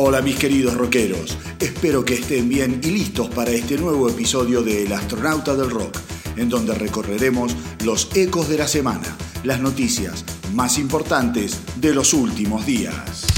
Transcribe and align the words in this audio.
Hola 0.00 0.22
mis 0.22 0.36
queridos 0.36 0.76
rockeros, 0.76 1.36
espero 1.58 2.04
que 2.04 2.14
estén 2.14 2.48
bien 2.48 2.80
y 2.84 2.90
listos 2.92 3.30
para 3.30 3.50
este 3.50 3.76
nuevo 3.76 4.08
episodio 4.08 4.62
de 4.62 4.84
El 4.84 4.92
astronauta 4.92 5.56
del 5.56 5.70
rock, 5.70 5.98
en 6.36 6.48
donde 6.48 6.72
recorreremos 6.72 7.56
los 7.84 8.08
ecos 8.14 8.48
de 8.48 8.58
la 8.58 8.68
semana, 8.68 9.16
las 9.42 9.58
noticias 9.58 10.24
más 10.54 10.78
importantes 10.78 11.58
de 11.80 11.94
los 11.94 12.14
últimos 12.14 12.64
días. 12.64 13.37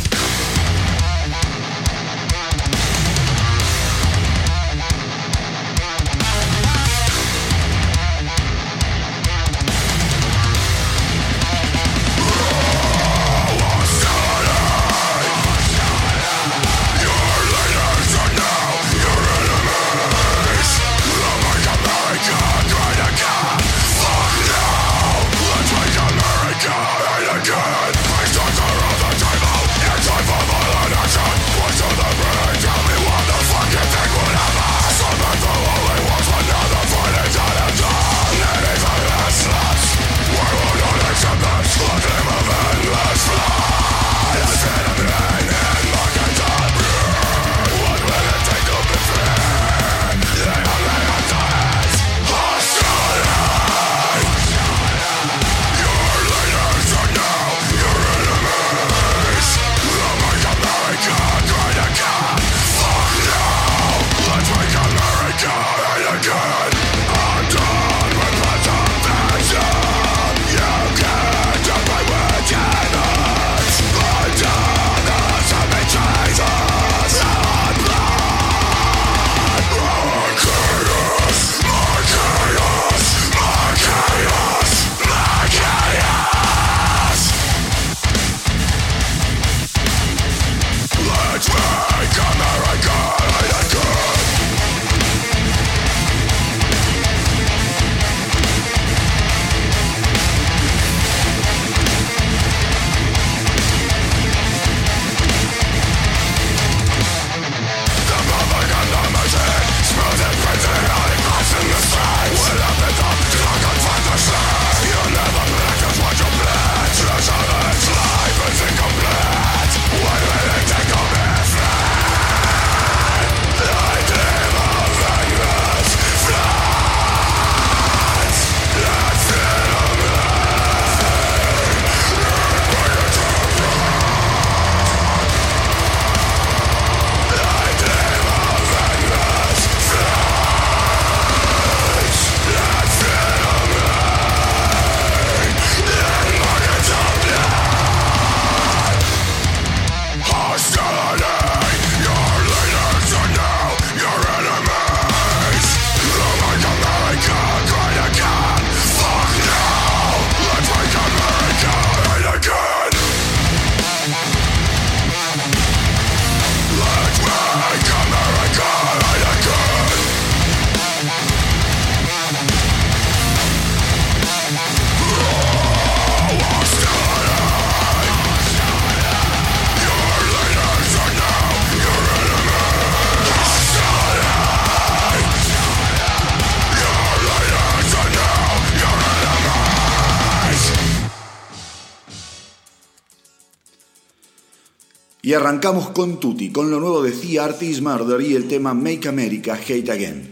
Y 195.31 195.35
arrancamos 195.35 195.91
con 195.91 196.19
Tutti, 196.19 196.51
con 196.51 196.73
lo 196.73 196.81
nuevo 196.81 197.05
de 197.05 197.13
The 197.13 197.39
Artist 197.39 197.83
Murder 197.83 198.21
y 198.21 198.35
el 198.35 198.49
tema 198.49 198.75
Make 198.75 199.09
America 199.09 199.55
Hate 199.55 199.89
Again. 199.89 200.29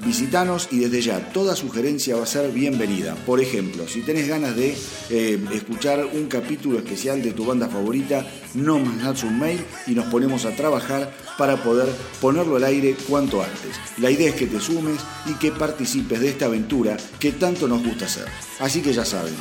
Visitanos 0.00 0.68
y 0.70 0.80
desde 0.80 1.00
ya 1.02 1.32
toda 1.32 1.56
sugerencia 1.56 2.16
va 2.16 2.24
a 2.24 2.26
ser 2.26 2.50
bienvenida. 2.50 3.14
Por 3.26 3.40
ejemplo, 3.40 3.86
si 3.88 4.02
tenés 4.02 4.28
ganas 4.28 4.54
de 4.56 4.76
eh, 5.10 5.38
escuchar 5.52 6.04
un 6.04 6.26
capítulo 6.26 6.78
especial 6.78 7.22
de 7.22 7.32
tu 7.32 7.44
banda 7.44 7.68
favorita, 7.68 8.26
no 8.54 8.78
mandas 8.78 9.22
un 9.24 9.38
mail 9.38 9.62
y 9.86 9.92
nos 9.92 10.06
ponemos 10.06 10.44
a 10.44 10.56
trabajar 10.56 11.14
para 11.38 11.62
poder 11.62 11.88
ponerlo 12.20 12.56
al 12.56 12.64
aire 12.64 12.96
cuanto 13.08 13.40
antes. 13.42 13.76
La 13.98 14.10
idea 14.10 14.30
es 14.30 14.34
que 14.34 14.46
te 14.46 14.60
sumes 14.60 14.98
y 15.26 15.34
que 15.34 15.52
participes 15.52 16.20
de 16.20 16.30
esta 16.30 16.46
aventura 16.46 16.96
que 17.18 17.32
tanto 17.32 17.68
nos 17.68 17.84
gusta 17.84 18.06
hacer. 18.06 18.24
Así 18.60 18.80
que 18.82 18.92
ya 18.92 19.04
saben, 19.04 19.34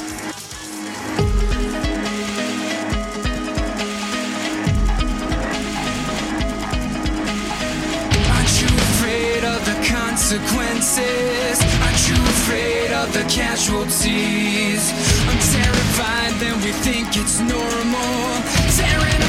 Aren't 10.86 12.08
you 12.08 12.14
afraid 12.14 12.92
of 12.92 13.12
the 13.12 13.24
casualties? 13.28 14.92
I'm 15.26 15.38
terrified 15.50 16.34
that 16.38 16.54
we 16.62 16.70
think 16.86 17.08
it's 17.16 17.40
normal. 17.40 18.14
Tearing 18.78 19.25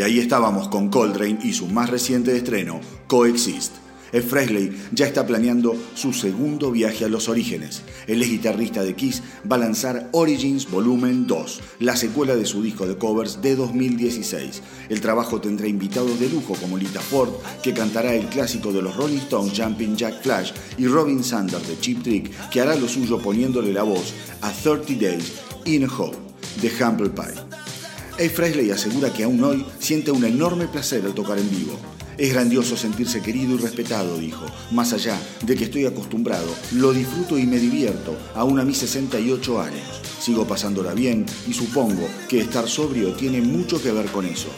Y 0.00 0.02
ahí 0.02 0.18
estábamos 0.18 0.68
con 0.68 0.88
Coltrane 0.88 1.40
y 1.42 1.52
su 1.52 1.66
más 1.66 1.90
reciente 1.90 2.34
estreno, 2.34 2.80
Coexist. 3.06 3.74
Ed 4.12 4.22
Fresley 4.22 4.72
ya 4.92 5.06
está 5.06 5.26
planeando 5.26 5.76
su 5.94 6.14
segundo 6.14 6.70
viaje 6.70 7.04
a 7.04 7.08
los 7.08 7.28
orígenes. 7.28 7.82
El 8.06 8.22
ex 8.22 8.30
guitarrista 8.30 8.82
de 8.82 8.96
Kiss 8.96 9.22
va 9.44 9.56
a 9.56 9.58
lanzar 9.58 10.08
Origins 10.12 10.70
Volumen 10.70 11.26
2, 11.26 11.60
la 11.80 11.96
secuela 11.96 12.34
de 12.34 12.46
su 12.46 12.62
disco 12.62 12.86
de 12.86 12.96
covers 12.96 13.42
de 13.42 13.56
2016. 13.56 14.62
El 14.88 15.02
trabajo 15.02 15.38
tendrá 15.38 15.68
invitados 15.68 16.18
de 16.18 16.30
lujo 16.30 16.54
como 16.54 16.78
Lita 16.78 17.00
Ford, 17.00 17.34
que 17.62 17.74
cantará 17.74 18.14
el 18.14 18.24
clásico 18.28 18.72
de 18.72 18.80
los 18.80 18.96
Rolling 18.96 19.18
Stones 19.18 19.52
Jumping 19.54 19.96
Jack 19.96 20.22
Flash, 20.22 20.52
y 20.78 20.86
Robin 20.86 21.22
Sanders 21.22 21.68
de 21.68 21.78
Cheap 21.78 22.02
Trick, 22.02 22.48
que 22.48 22.62
hará 22.62 22.74
lo 22.74 22.88
suyo 22.88 23.18
poniéndole 23.18 23.70
la 23.70 23.82
voz 23.82 24.14
a 24.40 24.50
30 24.50 24.94
Days 24.94 25.34
in 25.66 25.84
a 25.84 25.94
Hole 25.94 26.16
de 26.62 26.70
Humble 26.82 27.10
Pie. 27.10 27.59
Ed 28.20 28.32
Fresley 28.32 28.70
asegura 28.70 29.10
que 29.10 29.24
aún 29.24 29.42
hoy 29.42 29.64
siente 29.78 30.10
un 30.10 30.26
enorme 30.26 30.68
placer 30.68 31.02
al 31.06 31.14
tocar 31.14 31.38
en 31.38 31.48
vivo. 31.48 31.72
Es 32.18 32.34
grandioso 32.34 32.76
sentirse 32.76 33.22
querido 33.22 33.54
y 33.54 33.56
respetado, 33.56 34.18
dijo. 34.18 34.44
Más 34.72 34.92
allá 34.92 35.18
de 35.40 35.56
que 35.56 35.64
estoy 35.64 35.86
acostumbrado, 35.86 36.54
lo 36.72 36.92
disfruto 36.92 37.38
y 37.38 37.46
me 37.46 37.58
divierto, 37.58 38.14
aún 38.34 38.60
a 38.60 38.64
mis 38.66 38.76
68 38.76 39.62
años. 39.62 40.02
Sigo 40.20 40.46
pasándola 40.46 40.92
bien 40.92 41.24
y 41.48 41.54
supongo 41.54 42.06
que 42.28 42.40
estar 42.40 42.68
sobrio 42.68 43.14
tiene 43.14 43.40
mucho 43.40 43.82
que 43.82 43.90
ver 43.90 44.04
con 44.10 44.26
eso. 44.26 44.50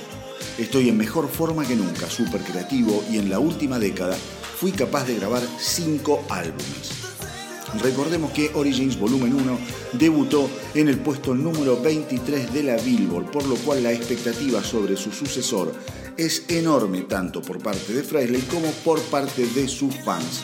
Estoy 0.59 0.88
en 0.88 0.97
mejor 0.97 1.28
forma 1.28 1.64
que 1.64 1.76
nunca, 1.76 2.11
súper 2.11 2.40
creativo 2.40 3.04
y 3.12 3.19
en 3.19 3.31
la 3.31 3.38
última 3.38 3.78
década 3.78 4.16
fui 4.57 4.73
capaz 4.73 5.04
de 5.04 5.14
grabar 5.14 5.42
cinco 5.61 6.25
álbumes. 6.28 7.02
Recordemos 7.81 8.33
que 8.33 8.50
Origins 8.55 8.99
Volumen 8.99 9.35
1 9.35 9.59
debutó 9.95 10.49
en 10.75 10.88
el 10.88 10.99
puesto 10.99 11.35
número 11.35 11.81
23 11.81 12.52
de 12.52 12.62
la 12.62 12.76
Billboard, 12.76 13.31
por 13.31 13.47
lo 13.47 13.55
cual 13.57 13.83
la 13.83 13.93
expectativa 13.93 14.62
sobre 14.62 14.97
su 14.97 15.11
sucesor 15.11 15.73
es 16.17 16.45
enorme 16.49 17.02
tanto 17.02 17.41
por 17.41 17.62
parte 17.62 17.95
de 17.95 18.02
Fresley 18.02 18.43
como 18.43 18.71
por 18.85 19.00
parte 19.02 19.47
de 19.47 19.69
sus 19.69 19.95
fans. 20.05 20.43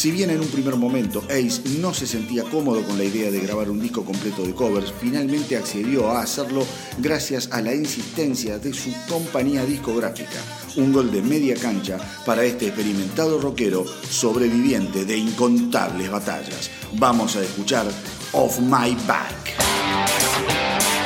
Si 0.00 0.10
bien 0.10 0.30
en 0.30 0.40
un 0.40 0.48
primer 0.48 0.76
momento 0.76 1.22
Ace 1.28 1.60
no 1.78 1.92
se 1.92 2.06
sentía 2.06 2.42
cómodo 2.44 2.82
con 2.84 2.96
la 2.96 3.04
idea 3.04 3.30
de 3.30 3.38
grabar 3.38 3.68
un 3.68 3.82
disco 3.82 4.02
completo 4.02 4.46
de 4.46 4.54
covers, 4.54 4.94
finalmente 4.98 5.58
accedió 5.58 6.08
a 6.08 6.22
hacerlo 6.22 6.66
gracias 6.96 7.50
a 7.52 7.60
la 7.60 7.74
insistencia 7.74 8.58
de 8.58 8.72
su 8.72 8.94
compañía 9.06 9.62
discográfica. 9.66 10.40
Un 10.76 10.94
gol 10.94 11.12
de 11.12 11.20
media 11.20 11.54
cancha 11.54 11.98
para 12.24 12.44
este 12.44 12.68
experimentado 12.68 13.42
rockero 13.42 13.84
sobreviviente 14.08 15.04
de 15.04 15.18
incontables 15.18 16.10
batallas. 16.10 16.70
Vamos 16.94 17.36
a 17.36 17.42
escuchar 17.42 17.84
Off 18.32 18.58
My 18.58 18.96
Back. 19.06 20.99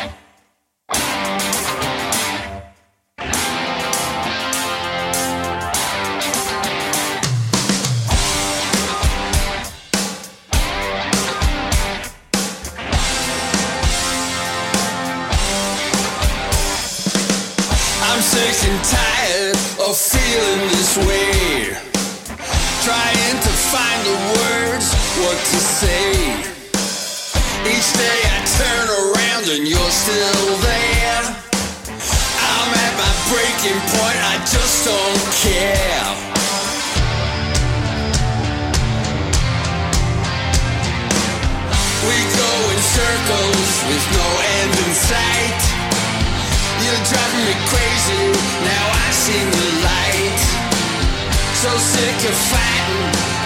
to 52.25 52.33
fatten, 52.33 53.02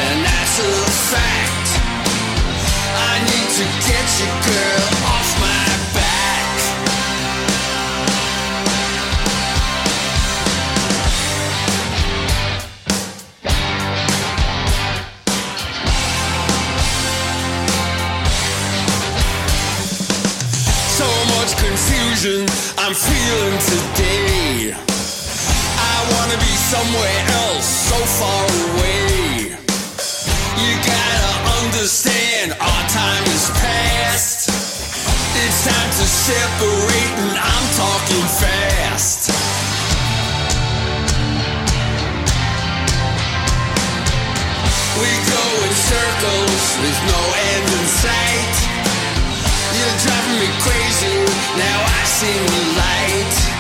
and 0.07 0.25
that's 0.25 0.59
a 0.61 0.71
fact. 1.11 1.69
I 2.95 3.19
need 3.27 3.49
to 3.59 3.65
get 3.89 4.07
your 4.21 4.35
girl 4.47 4.87
off 5.03 5.31
my 5.43 5.67
back. 5.99 6.51
So 20.99 21.09
much 21.35 21.51
confusion 21.57 22.47
I'm 22.79 22.95
feeling 22.95 23.59
today 23.59 24.88
somewhere 26.69 27.25
else, 27.49 27.65
so 27.65 27.97
far 28.21 28.45
away. 28.45 29.57
You 30.61 30.73
gotta 30.85 31.35
understand, 31.65 32.53
our 32.61 32.83
time 32.93 33.25
is 33.33 33.49
past. 33.57 34.53
It's 35.41 35.65
time 35.65 35.91
to 35.97 36.05
separate, 36.05 37.15
and 37.25 37.37
I'm 37.41 37.67
talking 37.73 38.27
fast. 38.37 39.33
We 45.01 45.11
go 45.25 45.45
in 45.65 45.73
circles, 45.73 46.65
there's 46.85 47.03
no 47.09 47.23
end 47.49 47.67
in 47.81 47.87
sight. 48.05 48.57
You're 49.73 49.99
driving 50.05 50.37
me 50.45 50.49
crazy, 50.61 51.17
now 51.57 51.79
I 51.81 52.03
see 52.05 52.37
the 52.53 52.61
light 52.77 53.58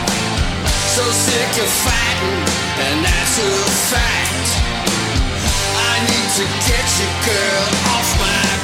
so 0.98 1.10
sick 1.12 1.62
of 1.62 1.70
fighting, 1.86 2.42
and 2.82 3.04
that's 3.04 3.38
a 3.38 3.50
fact. 3.86 4.48
I 5.90 5.94
need 6.10 6.28
to 6.38 6.44
get 6.66 6.86
you, 6.98 7.08
girl, 7.22 7.66
off 7.94 8.10
my 8.18 8.57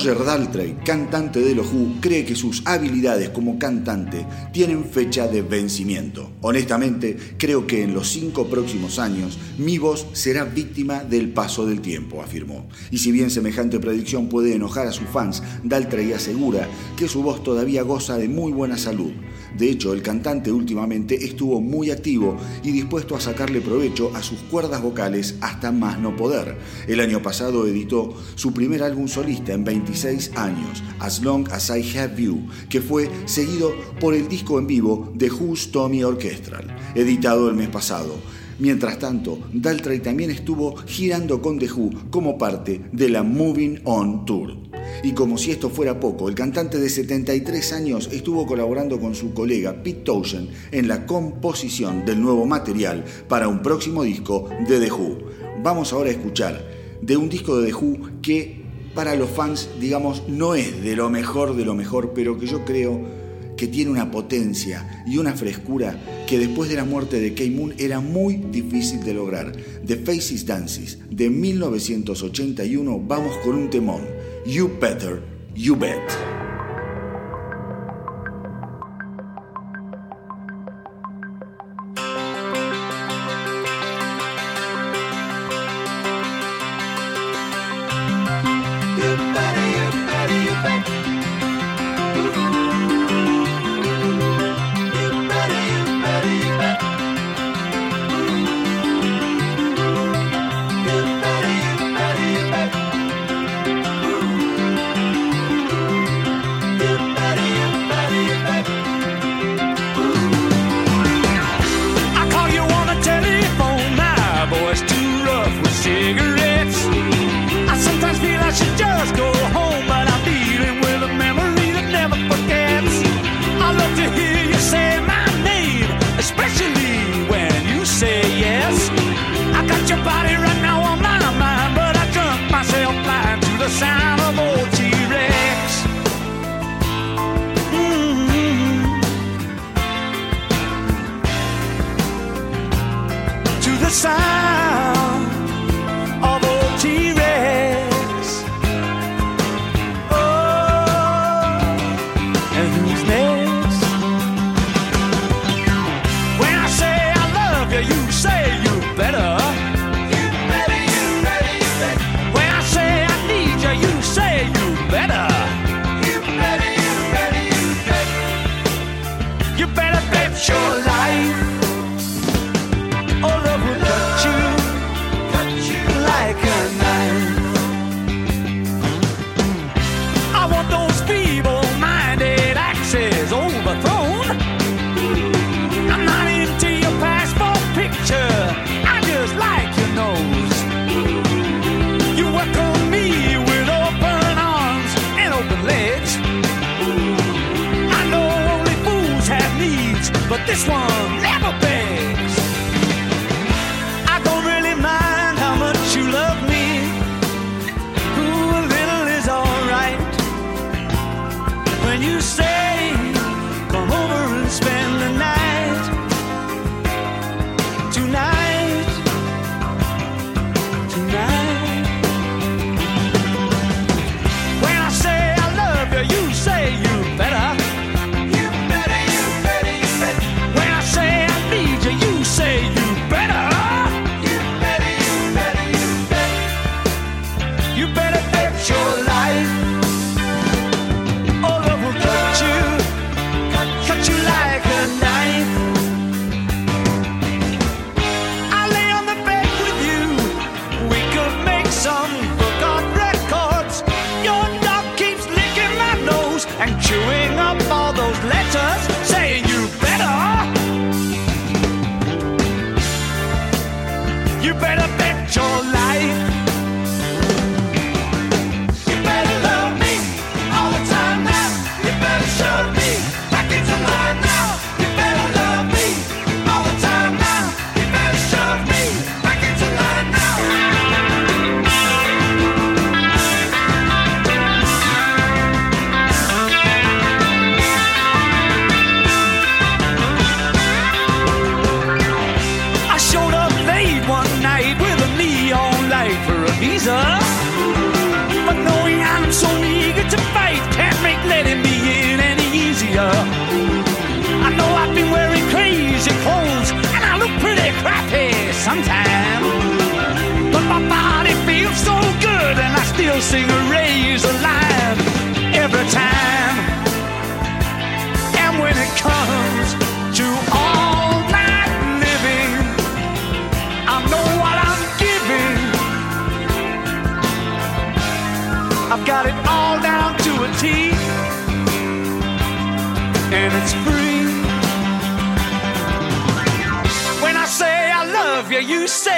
Roger 0.00 0.24
Daltrey, 0.24 0.76
cantante 0.82 1.40
de 1.40 1.54
los 1.54 1.66
Who, 1.66 2.00
cree 2.00 2.24
que 2.24 2.34
sus 2.34 2.62
habilidades 2.64 3.28
como 3.28 3.58
cantante 3.58 4.24
tienen 4.50 4.86
fecha 4.86 5.28
de 5.28 5.42
vencimiento. 5.42 6.30
Honestamente, 6.40 7.18
creo 7.36 7.66
que 7.66 7.82
en 7.82 7.92
los 7.92 8.08
cinco 8.08 8.46
próximos 8.46 8.98
años 8.98 9.38
mi 9.58 9.76
voz 9.76 10.06
será 10.14 10.44
víctima 10.44 11.04
del 11.04 11.28
paso 11.28 11.66
del 11.66 11.82
tiempo, 11.82 12.22
afirmó. 12.22 12.66
Y 12.90 12.96
si 12.96 13.12
bien 13.12 13.28
semejante 13.28 13.78
predicción 13.78 14.30
puede 14.30 14.54
enojar 14.54 14.86
a 14.86 14.92
sus 14.92 15.06
fans, 15.06 15.42
Daltrey 15.64 16.14
asegura 16.14 16.66
que 16.96 17.06
su 17.06 17.22
voz 17.22 17.42
todavía 17.42 17.82
goza 17.82 18.16
de 18.16 18.30
muy 18.30 18.52
buena 18.52 18.78
salud. 18.78 19.12
De 19.56 19.70
hecho, 19.70 19.92
el 19.92 20.02
cantante 20.02 20.52
últimamente 20.52 21.24
estuvo 21.24 21.60
muy 21.60 21.90
activo 21.90 22.36
y 22.62 22.70
dispuesto 22.70 23.16
a 23.16 23.20
sacarle 23.20 23.60
provecho 23.60 24.10
a 24.14 24.22
sus 24.22 24.40
cuerdas 24.40 24.82
vocales 24.82 25.36
hasta 25.40 25.72
más 25.72 25.98
no 25.98 26.16
poder. 26.16 26.56
El 26.86 27.00
año 27.00 27.22
pasado 27.22 27.66
editó 27.66 28.14
su 28.34 28.52
primer 28.52 28.82
álbum 28.82 29.08
solista 29.08 29.52
en 29.52 29.64
26 29.64 30.32
años, 30.36 30.82
As 30.98 31.22
Long 31.22 31.48
As 31.50 31.70
I 31.70 31.98
Have 31.98 32.22
You, 32.22 32.46
que 32.68 32.80
fue 32.80 33.10
seguido 33.26 33.72
por 34.00 34.14
el 34.14 34.28
disco 34.28 34.58
en 34.58 34.66
vivo 34.66 35.12
de 35.14 35.30
Who's 35.30 35.70
Tommy 35.70 36.02
Orchestral, 36.02 36.76
editado 36.94 37.48
el 37.48 37.56
mes 37.56 37.68
pasado. 37.68 38.39
Mientras 38.60 38.98
tanto, 38.98 39.38
Daltrey 39.54 40.00
también 40.00 40.30
estuvo 40.30 40.76
girando 40.76 41.40
con 41.40 41.58
The 41.58 41.72
Who 41.72 42.10
como 42.10 42.36
parte 42.36 42.82
de 42.92 43.08
la 43.08 43.22
Moving 43.22 43.80
On 43.84 44.26
Tour. 44.26 44.54
Y 45.02 45.12
como 45.12 45.38
si 45.38 45.50
esto 45.50 45.70
fuera 45.70 45.98
poco, 45.98 46.28
el 46.28 46.34
cantante 46.34 46.78
de 46.78 46.90
73 46.90 47.72
años 47.72 48.10
estuvo 48.12 48.44
colaborando 48.46 49.00
con 49.00 49.14
su 49.14 49.32
colega 49.32 49.82
Pete 49.82 50.02
Townshend 50.02 50.50
en 50.72 50.88
la 50.88 51.06
composición 51.06 52.04
del 52.04 52.20
nuevo 52.20 52.44
material 52.44 53.02
para 53.28 53.48
un 53.48 53.62
próximo 53.62 54.02
disco 54.02 54.50
de 54.68 54.78
The 54.78 54.92
Who. 54.92 55.18
Vamos 55.62 55.94
ahora 55.94 56.10
a 56.10 56.12
escuchar 56.12 56.62
de 57.00 57.16
un 57.16 57.30
disco 57.30 57.58
de 57.58 57.68
The 57.68 57.74
Who 57.74 57.98
que 58.20 58.60
para 58.94 59.14
los 59.14 59.30
fans, 59.30 59.70
digamos, 59.80 60.24
no 60.28 60.54
es 60.54 60.82
de 60.84 60.96
lo 60.96 61.08
mejor 61.08 61.56
de 61.56 61.64
lo 61.64 61.74
mejor, 61.74 62.12
pero 62.14 62.38
que 62.38 62.46
yo 62.46 62.66
creo 62.66 63.19
que 63.60 63.68
tiene 63.68 63.90
una 63.90 64.10
potencia 64.10 65.04
y 65.06 65.18
una 65.18 65.34
frescura 65.34 65.94
que 66.26 66.38
después 66.38 66.70
de 66.70 66.76
la 66.76 66.86
muerte 66.86 67.20
de 67.20 67.34
Kay 67.34 67.50
Moon 67.50 67.74
era 67.76 68.00
muy 68.00 68.36
difícil 68.36 69.04
de 69.04 69.12
lograr. 69.12 69.52
The 69.86 69.96
Faces 69.96 70.46
Dances 70.46 70.98
de 71.10 71.28
1981, 71.28 73.04
vamos 73.06 73.36
con 73.44 73.56
un 73.56 73.68
temón. 73.68 74.00
You 74.46 74.70
Better, 74.80 75.20
You 75.54 75.76
Bet. 75.76 76.49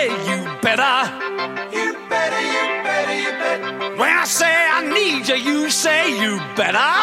Say 0.03 0.11
you 0.29 0.45
better. 0.61 0.95
You 1.77 1.93
better, 2.09 2.43
you 2.55 2.65
better, 2.83 3.17
you 3.23 3.31
better. 3.38 3.97
When 3.97 4.11
I 4.11 4.25
say 4.25 4.53
I 4.53 4.81
need 4.97 5.29
you, 5.29 5.37
you 5.37 5.71
say 5.71 6.11
you 6.21 6.38
better. 6.57 7.02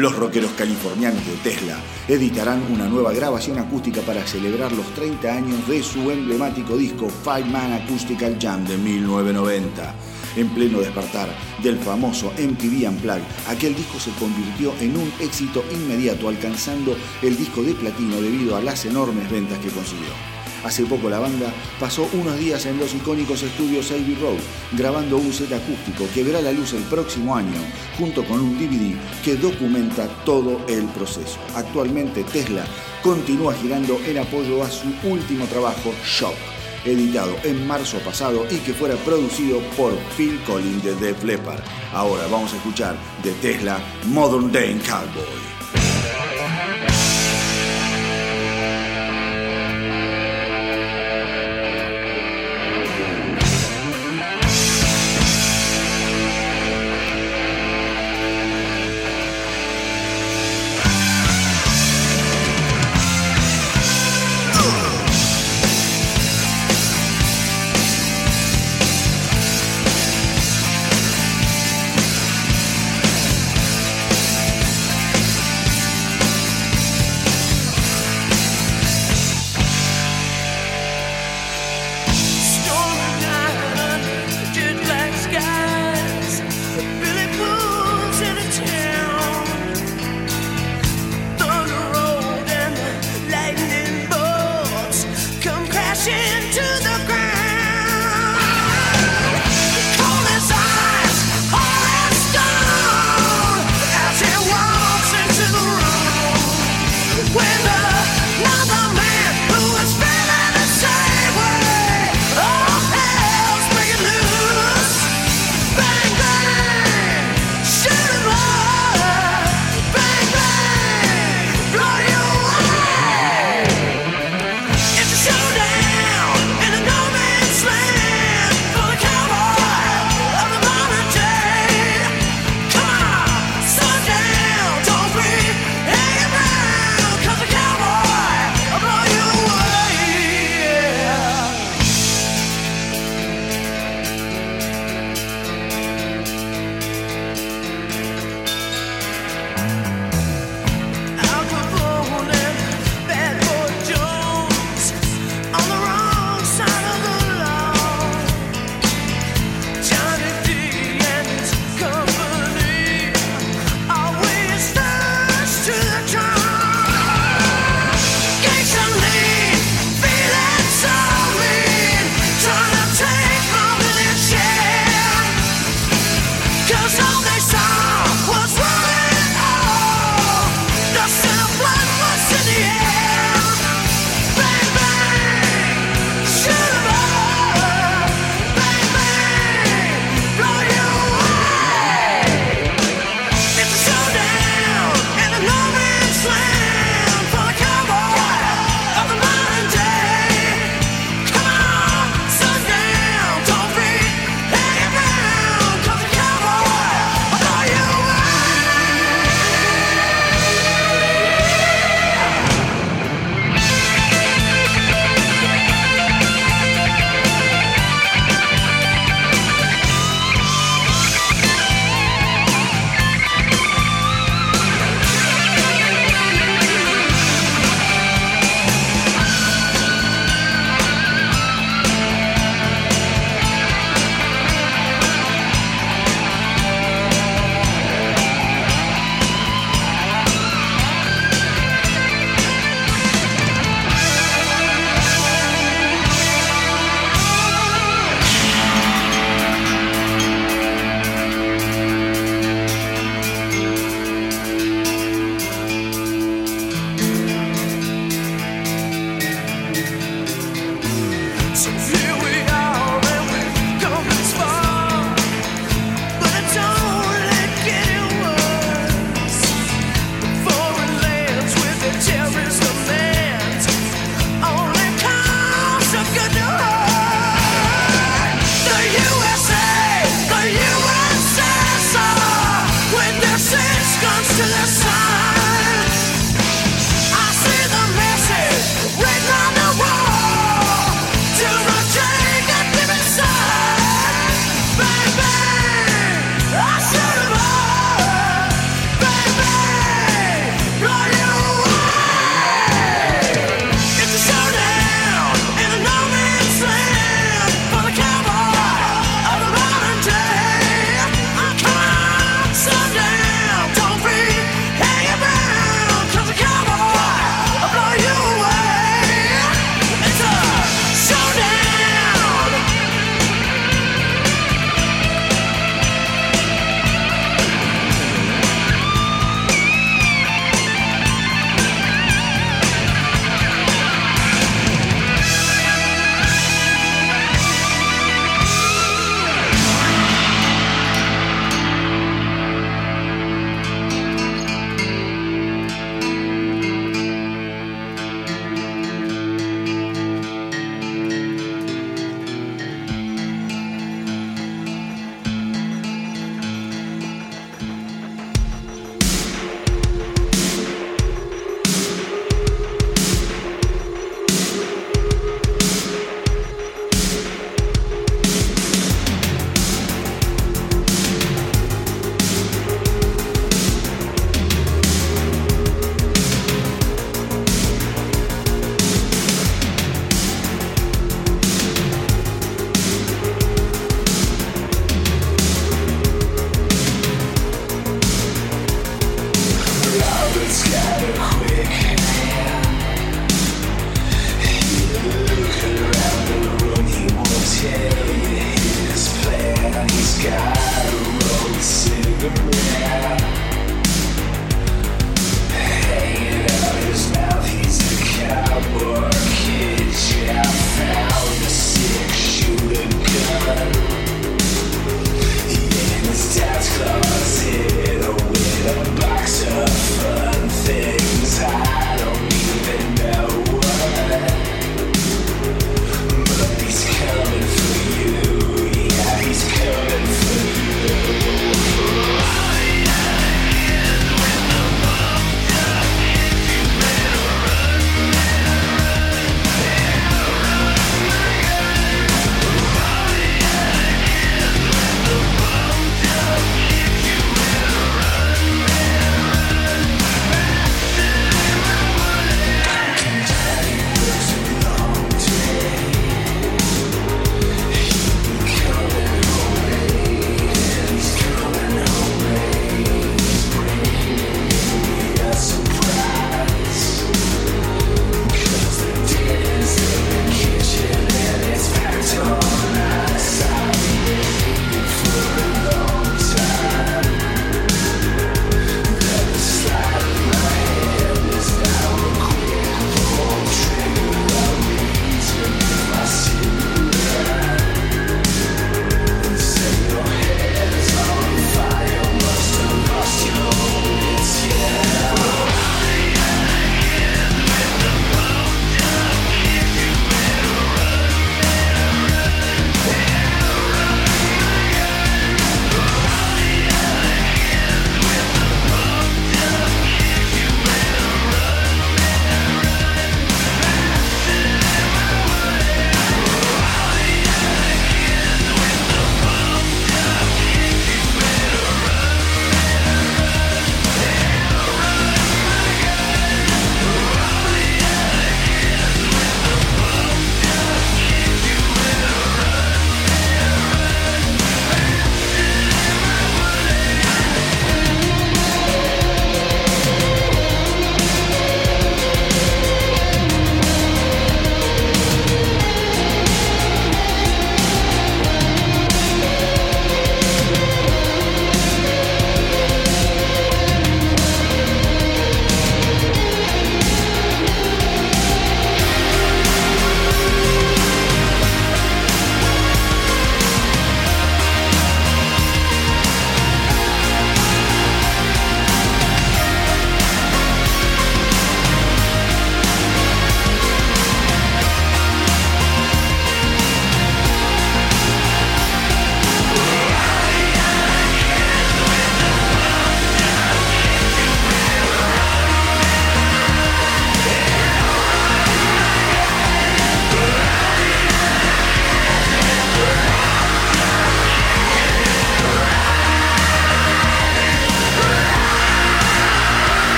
Los 0.00 0.16
rockeros 0.16 0.52
californianos 0.52 1.22
de 1.26 1.36
Tesla 1.50 1.76
editarán 2.08 2.62
una 2.72 2.88
nueva 2.88 3.12
grabación 3.12 3.58
acústica 3.58 4.00
para 4.00 4.26
celebrar 4.26 4.72
los 4.72 4.86
30 4.94 5.30
años 5.30 5.68
de 5.68 5.82
su 5.82 6.10
emblemático 6.10 6.74
disco 6.78 7.10
Five 7.10 7.44
Man 7.44 7.74
Acoustical 7.74 8.38
Jam 8.40 8.64
de 8.64 8.78
1990. 8.78 9.94
En 10.36 10.48
pleno 10.54 10.80
despertar 10.80 11.28
del 11.62 11.76
famoso 11.76 12.32
MTV 12.38 12.88
Unplugged, 12.88 13.20
aquel 13.46 13.74
disco 13.74 14.00
se 14.00 14.12
convirtió 14.12 14.72
en 14.80 14.96
un 14.96 15.12
éxito 15.20 15.62
inmediato, 15.70 16.30
alcanzando 16.30 16.96
el 17.20 17.36
disco 17.36 17.62
de 17.62 17.74
platino 17.74 18.22
debido 18.22 18.56
a 18.56 18.62
las 18.62 18.86
enormes 18.86 19.30
ventas 19.30 19.58
que 19.58 19.68
consiguió. 19.68 20.39
Hace 20.64 20.84
poco 20.84 21.08
la 21.08 21.18
banda 21.18 21.52
pasó 21.78 22.08
unos 22.12 22.38
días 22.38 22.66
en 22.66 22.78
los 22.78 22.94
icónicos 22.94 23.42
estudios 23.42 23.90
Abbey 23.90 24.14
Road 24.20 24.38
grabando 24.72 25.16
un 25.16 25.32
set 25.32 25.52
acústico 25.52 26.04
que 26.12 26.22
verá 26.22 26.42
la 26.42 26.52
luz 26.52 26.74
el 26.74 26.82
próximo 26.82 27.34
año 27.34 27.58
junto 27.98 28.24
con 28.24 28.40
un 28.40 28.58
DVD 28.58 28.94
que 29.24 29.36
documenta 29.36 30.06
todo 30.24 30.60
el 30.68 30.84
proceso. 30.88 31.38
Actualmente 31.54 32.24
Tesla 32.24 32.66
continúa 33.02 33.54
girando 33.54 33.98
en 34.06 34.18
apoyo 34.18 34.62
a 34.62 34.70
su 34.70 34.88
último 35.04 35.46
trabajo 35.46 35.94
Shock, 36.04 36.36
editado 36.84 37.34
en 37.42 37.66
marzo 37.66 37.98
pasado 38.00 38.46
y 38.50 38.56
que 38.58 38.74
fuera 38.74 38.96
producido 38.96 39.60
por 39.78 39.94
Phil 40.16 40.38
Collins 40.46 40.84
de 40.84 40.94
Def 40.96 41.24
Leppard. 41.24 41.62
Ahora 41.94 42.26
vamos 42.26 42.52
a 42.52 42.56
escuchar 42.56 42.96
de 43.22 43.32
Tesla 43.34 43.78
Modern 44.08 44.52
Day 44.52 44.78
Cowboy. 44.86 45.59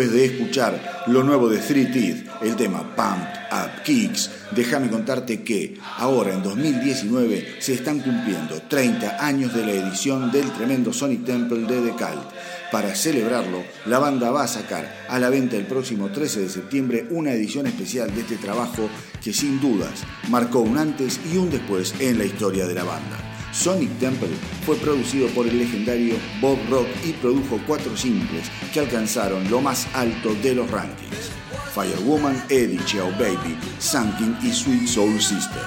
Después 0.00 0.12
de 0.12 0.24
escuchar 0.24 1.04
lo 1.08 1.22
nuevo 1.22 1.50
de 1.50 1.58
Three 1.58 1.86
Teeth, 1.86 2.26
el 2.40 2.56
tema 2.56 2.96
Pump 2.96 3.22
Up 3.52 3.82
Kicks, 3.82 4.30
déjame 4.52 4.88
contarte 4.88 5.42
que 5.42 5.76
ahora 5.98 6.32
en 6.32 6.42
2019 6.42 7.56
se 7.58 7.74
están 7.74 8.00
cumpliendo 8.00 8.62
30 8.62 9.22
años 9.22 9.52
de 9.52 9.66
la 9.66 9.72
edición 9.72 10.32
del 10.32 10.50
tremendo 10.52 10.94
Sonic 10.94 11.26
Temple 11.26 11.66
de 11.66 11.90
The 11.90 11.90
Cult. 11.90 12.32
Para 12.72 12.94
celebrarlo, 12.94 13.62
la 13.84 13.98
banda 13.98 14.30
va 14.30 14.44
a 14.44 14.48
sacar 14.48 15.04
a 15.06 15.18
la 15.18 15.28
venta 15.28 15.56
el 15.56 15.66
próximo 15.66 16.10
13 16.10 16.40
de 16.40 16.48
septiembre 16.48 17.06
una 17.10 17.32
edición 17.32 17.66
especial 17.66 18.14
de 18.14 18.22
este 18.22 18.36
trabajo 18.36 18.88
que 19.22 19.34
sin 19.34 19.60
dudas 19.60 20.04
marcó 20.30 20.60
un 20.60 20.78
antes 20.78 21.20
y 21.30 21.36
un 21.36 21.50
después 21.50 21.94
en 22.00 22.16
la 22.16 22.24
historia 22.24 22.66
de 22.66 22.74
la 22.74 22.84
banda. 22.84 23.29
Sonic 23.52 23.90
Temple 23.98 24.30
fue 24.64 24.76
producido 24.76 25.28
por 25.28 25.46
el 25.46 25.58
legendario 25.58 26.14
Bob 26.40 26.58
Rock 26.70 26.86
y 27.04 27.12
produjo 27.12 27.60
cuatro 27.66 27.96
simples 27.96 28.50
que 28.72 28.80
alcanzaron 28.80 29.50
lo 29.50 29.60
más 29.60 29.88
alto 29.94 30.34
de 30.36 30.54
los 30.54 30.70
rankings. 30.70 31.30
Firewoman, 31.74 32.42
Eddie 32.48 32.84
Chow 32.84 33.10
Baby, 33.12 33.56
Sunking 33.78 34.36
y 34.42 34.52
Sweet 34.52 34.86
Soul 34.86 35.20
Sister. 35.20 35.62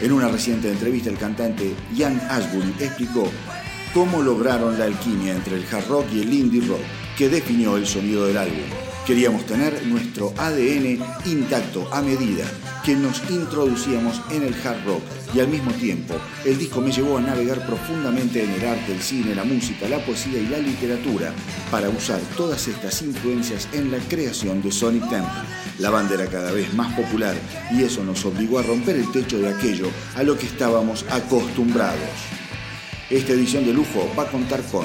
En 0.00 0.12
una 0.12 0.28
reciente 0.28 0.70
entrevista 0.70 1.10
el 1.10 1.18
cantante 1.18 1.74
Ian 1.94 2.20
Ashbury 2.28 2.74
explicó 2.80 3.30
cómo 3.94 4.22
lograron 4.22 4.78
la 4.78 4.84
alquimia 4.84 5.34
entre 5.34 5.56
el 5.56 5.64
hard 5.72 5.88
rock 5.88 6.06
y 6.12 6.20
el 6.20 6.32
indie 6.32 6.66
rock 6.66 7.05
que 7.16 7.28
definió 7.28 7.76
el 7.76 7.86
sonido 7.86 8.26
del 8.26 8.36
álbum. 8.36 8.64
Queríamos 9.06 9.46
tener 9.46 9.86
nuestro 9.86 10.34
ADN 10.36 10.98
intacto 11.26 11.88
a 11.92 12.02
medida 12.02 12.44
que 12.84 12.94
nos 12.94 13.22
introducíamos 13.30 14.20
en 14.30 14.42
el 14.42 14.54
hard 14.54 14.84
rock 14.84 15.02
y 15.34 15.40
al 15.40 15.48
mismo 15.48 15.72
tiempo 15.72 16.14
el 16.44 16.58
disco 16.58 16.80
me 16.80 16.92
llevó 16.92 17.18
a 17.18 17.20
navegar 17.20 17.64
profundamente 17.66 18.42
en 18.42 18.50
el 18.50 18.64
arte, 18.64 18.92
el 18.92 19.00
cine, 19.00 19.34
la 19.34 19.44
música, 19.44 19.88
la 19.88 20.04
poesía 20.04 20.40
y 20.40 20.48
la 20.48 20.58
literatura 20.58 21.32
para 21.70 21.88
usar 21.88 22.20
todas 22.36 22.68
estas 22.68 23.00
influencias 23.02 23.68
en 23.72 23.90
la 23.90 23.98
creación 23.98 24.60
de 24.60 24.72
Sonic 24.72 25.08
Temple. 25.08 25.42
La 25.78 25.90
banda 25.90 26.14
era 26.14 26.26
cada 26.26 26.52
vez 26.52 26.74
más 26.74 26.92
popular 26.94 27.36
y 27.72 27.82
eso 27.82 28.04
nos 28.04 28.24
obligó 28.24 28.58
a 28.58 28.62
romper 28.62 28.96
el 28.96 29.10
techo 29.12 29.38
de 29.38 29.48
aquello 29.48 29.88
a 30.16 30.22
lo 30.22 30.36
que 30.36 30.46
estábamos 30.46 31.04
acostumbrados. 31.10 32.10
Esta 33.08 33.34
edición 33.34 33.64
de 33.64 33.72
lujo 33.72 34.10
va 34.18 34.24
a 34.24 34.30
contar 34.30 34.62
con 34.64 34.84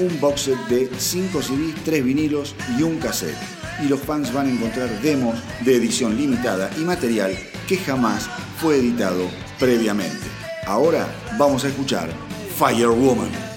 un 0.00 0.20
box 0.20 0.42
set 0.42 0.58
de 0.68 0.90
5 0.98 1.42
CDs, 1.42 1.84
3 1.84 2.04
vinilos 2.04 2.54
y 2.78 2.82
un 2.82 2.98
cassette 2.98 3.36
y 3.82 3.88
los 3.88 4.00
fans 4.00 4.32
van 4.32 4.46
a 4.46 4.50
encontrar 4.50 4.88
demos 5.00 5.38
de 5.64 5.76
edición 5.76 6.16
limitada 6.16 6.70
y 6.78 6.80
material 6.80 7.36
que 7.66 7.76
jamás 7.76 8.28
fue 8.58 8.76
editado 8.76 9.28
previamente. 9.58 10.26
Ahora 10.66 11.06
vamos 11.38 11.64
a 11.64 11.68
escuchar 11.68 12.10
Firewoman. 12.56 13.49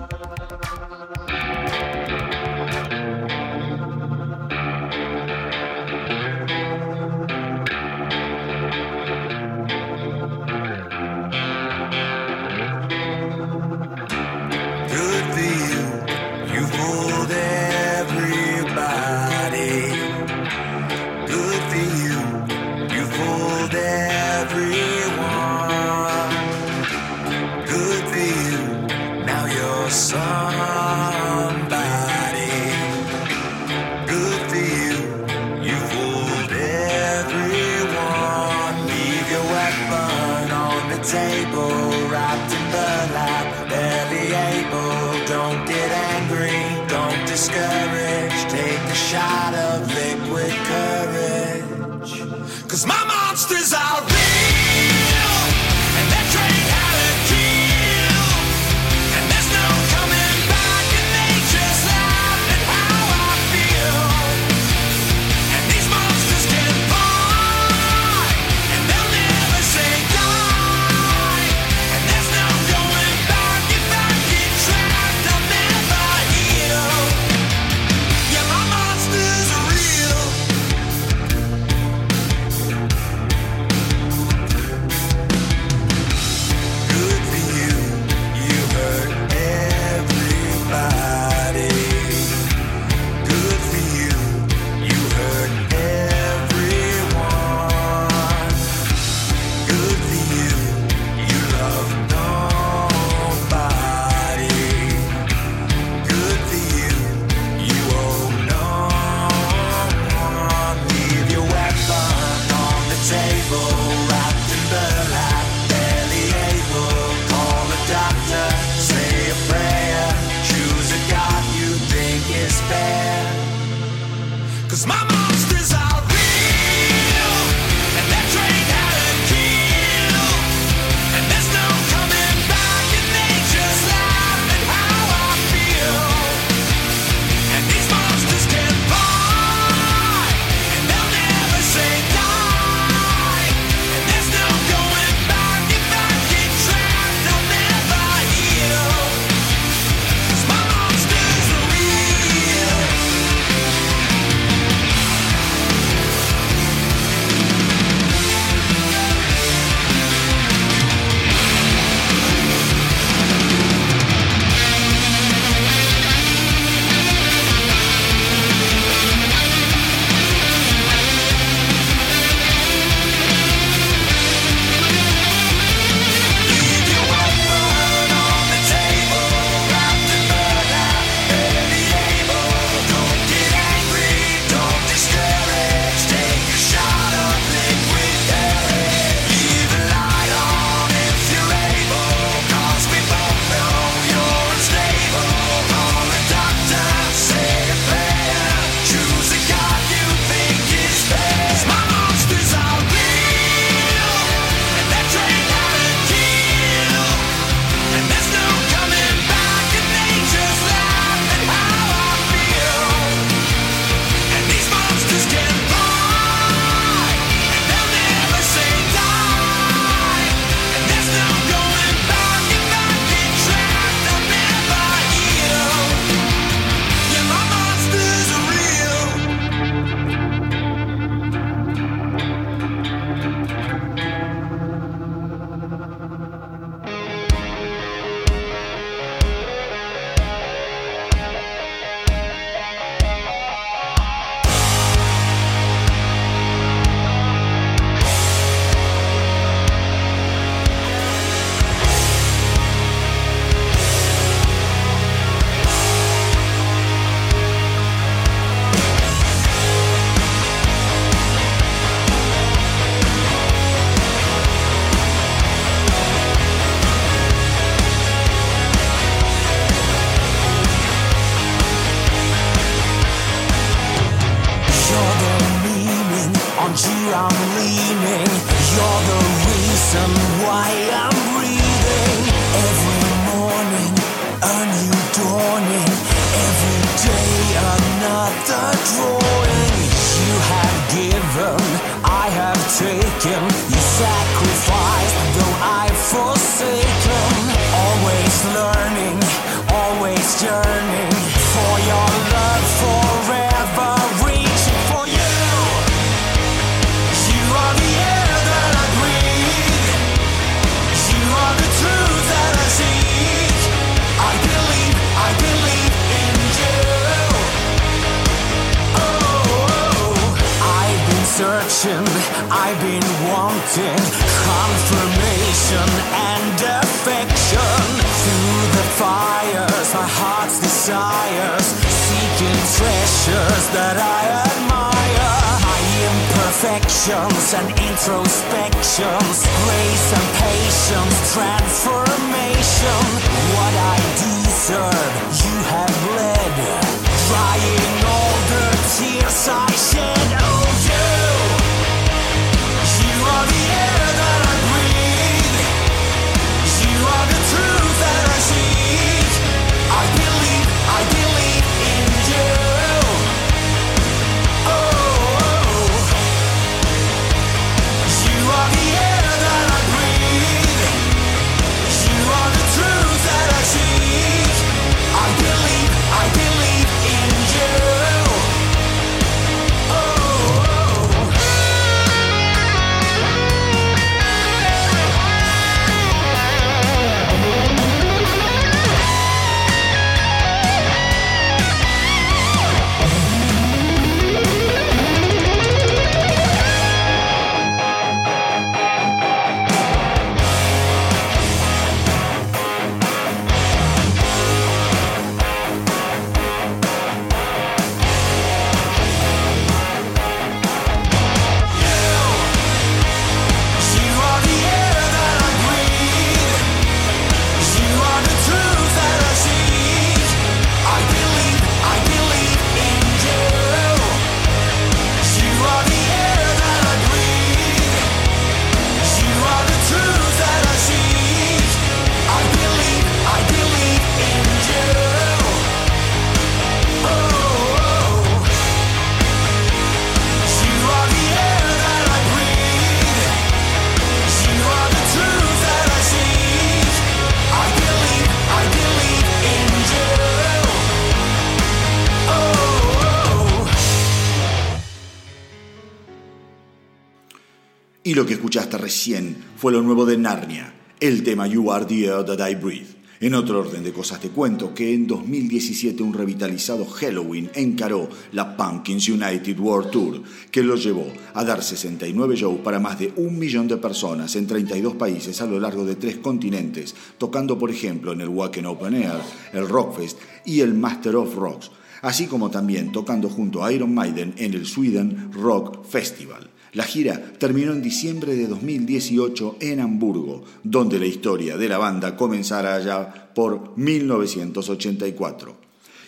Lo 458.21 458.27
que 458.27 458.35
escuchaste 458.35 458.77
recién 458.77 459.35
fue 459.57 459.71
lo 459.71 459.81
nuevo 459.81 460.05
de 460.05 460.15
Narnia, 460.15 460.71
el 460.99 461.23
tema 461.23 461.47
You 461.47 461.71
Are 461.71 461.85
the 461.85 462.05
Air 462.05 462.23
That 462.23 462.47
I 462.47 462.53
Breathe. 462.53 462.95
En 463.19 463.33
otro 463.33 463.61
orden 463.61 463.83
de 463.83 463.91
cosas 463.91 464.19
te 464.19 464.29
cuento 464.29 464.75
que 464.75 464.93
en 464.93 465.07
2017 465.07 466.03
un 466.03 466.13
revitalizado 466.13 466.85
Halloween 466.85 467.49
encaró 467.55 468.07
la 468.33 468.55
Pumpkins 468.55 469.09
United 469.09 469.57
World 469.57 469.89
Tour, 469.89 470.21
que 470.51 470.61
lo 470.61 470.75
llevó 470.75 471.07
a 471.33 471.43
dar 471.43 471.63
69 471.63 472.35
shows 472.35 472.59
para 472.59 472.79
más 472.79 472.99
de 472.99 473.11
un 473.15 473.39
millón 473.39 473.67
de 473.67 473.77
personas 473.77 474.35
en 474.35 474.45
32 474.45 474.93
países 474.97 475.41
a 475.41 475.47
lo 475.47 475.59
largo 475.59 475.83
de 475.83 475.95
tres 475.95 476.17
continentes, 476.17 476.93
tocando 477.17 477.57
por 477.57 477.71
ejemplo 477.71 478.11
en 478.11 478.21
el 478.21 478.29
Wacken 478.29 478.67
Open 478.67 478.93
Air, 478.93 479.19
el 479.51 479.67
Rockfest 479.67 480.19
y 480.45 480.59
el 480.59 480.75
Master 480.75 481.15
of 481.15 481.33
Rocks, 481.33 481.71
así 482.03 482.27
como 482.27 482.51
también 482.51 482.91
tocando 482.91 483.29
junto 483.29 483.63
a 483.63 483.73
Iron 483.73 483.95
Maiden 483.95 484.35
en 484.37 484.53
el 484.53 484.67
Sweden 484.67 485.31
Rock 485.33 485.83
Festival. 485.87 486.51
La 486.73 486.83
gira 486.85 487.33
terminó 487.37 487.73
en 487.73 487.81
diciembre 487.81 488.33
de 488.35 488.47
2018 488.47 489.57
en 489.59 489.81
Hamburgo, 489.81 490.43
donde 490.63 490.99
la 490.99 491.05
historia 491.05 491.57
de 491.57 491.67
la 491.67 491.77
banda 491.77 492.15
comenzará 492.15 492.75
allá 492.75 493.33
por 493.35 493.77
1984. 493.77 495.57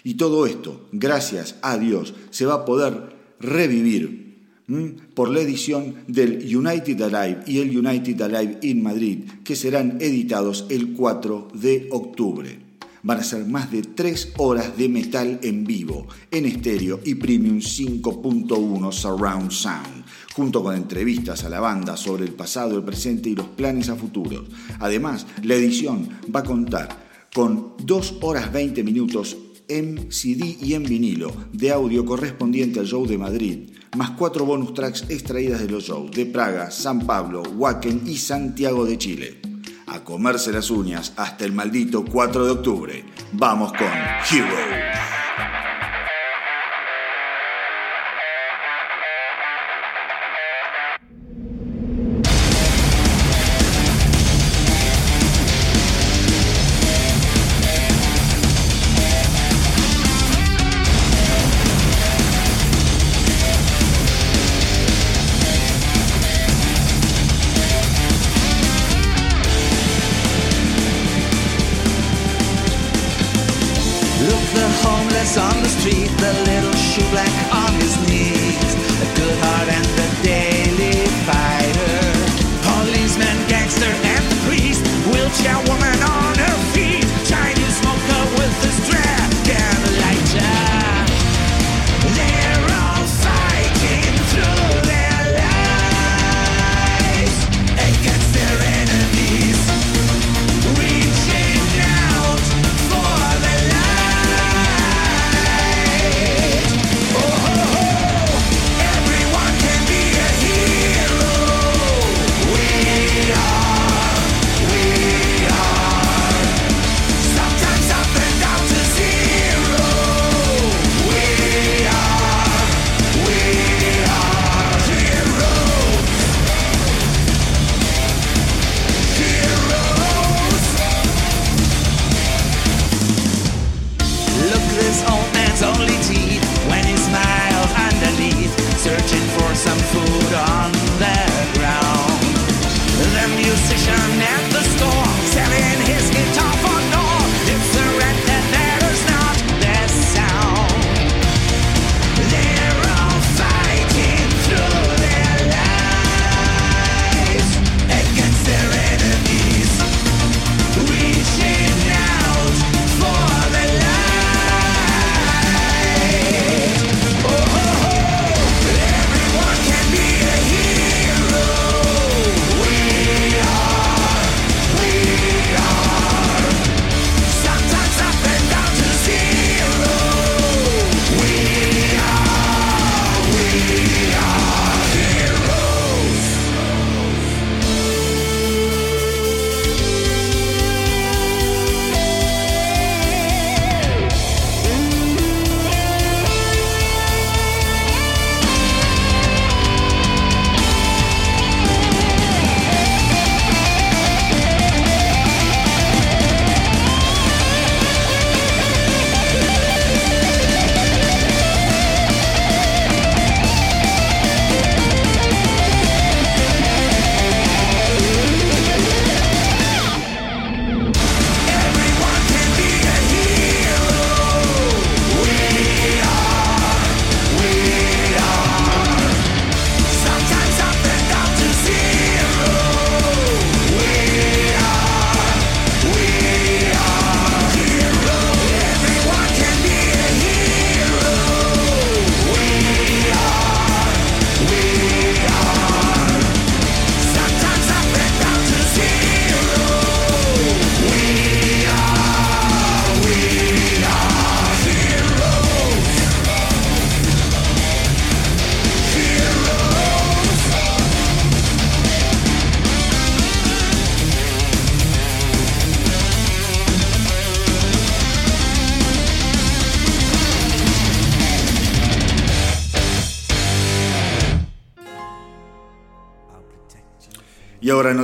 Y 0.06 0.14
todo 0.14 0.46
esto, 0.46 0.88
gracias 0.94 1.56
a 1.62 1.78
Dios, 1.78 2.14
se 2.30 2.46
va 2.46 2.56
a 2.56 2.66
poder 2.66 3.14
revivir 3.42 4.24
por 5.14 5.30
la 5.30 5.42
edición 5.42 5.96
del 6.08 6.40
United 6.56 7.02
Alive 7.02 7.44
y 7.46 7.60
el 7.60 7.78
United 7.78 8.22
Alive 8.22 8.60
in 8.62 8.82
Madrid, 8.82 9.20
que 9.44 9.58
serán 9.58 9.98
editados 10.00 10.66
el 10.70 10.94
4 10.94 11.50
de 11.56 11.90
octubre. 11.92 12.60
Van 13.04 13.20
a 13.20 13.24
ser 13.24 13.46
más 13.46 13.70
de 13.70 13.82
3 13.82 14.36
horas 14.38 14.78
de 14.78 14.88
metal 14.88 15.40
en 15.44 15.66
vivo, 15.66 16.08
en 16.32 16.46
estéreo 16.46 17.02
y 17.04 17.16
premium 17.16 17.58
5.1 17.58 18.92
surround 18.94 19.52
sound 19.52 20.03
junto 20.34 20.64
con 20.64 20.76
entrevistas 20.76 21.44
a 21.44 21.50
la 21.50 21.60
banda 21.60 21.96
sobre 21.96 22.26
el 22.26 22.34
pasado, 22.34 22.76
el 22.76 22.84
presente 22.84 23.30
y 23.30 23.36
los 23.36 23.48
planes 23.48 23.90
a 23.90 23.96
futuro. 23.96 24.44
Además, 24.80 25.26
la 25.44 25.56
edición 25.56 26.10
va 26.34 26.42
a 26.42 26.44
contar 26.44 26.90
con 27.34 27.74
2 27.80 28.18
horas 28.22 28.52
20 28.52 28.84
minutos 28.84 29.38
en 29.68 30.12
CD 30.12 30.58
y 30.62 30.74
en 30.74 30.84
vinilo 30.84 31.32
de 31.52 31.72
audio 31.72 32.06
correspondiente 32.06 32.80
al 32.80 32.86
show 32.86 33.06
de 33.08 33.18
Madrid, 33.18 33.72
más 33.98 34.12
cuatro 34.12 34.46
bonus 34.46 34.74
tracks 34.74 35.06
extraídas 35.10 35.62
de 35.62 35.70
los 35.70 35.86
shows 35.86 36.12
de 36.12 36.26
Praga, 36.26 36.72
San 36.72 37.06
Pablo, 37.06 37.44
Wacken 37.56 38.04
y 38.06 38.18
Santiago 38.18 38.86
de 38.86 38.98
Chile. 38.98 39.42
A 39.88 40.04
comerse 40.04 40.52
las 40.52 40.70
uñas 40.70 41.14
hasta 41.18 41.46
el 41.46 41.54
maldito 41.54 42.04
4 42.04 42.46
de 42.46 42.52
octubre. 42.52 43.06
Vamos 43.34 43.72
con 43.74 43.88
Hero. 44.32 45.23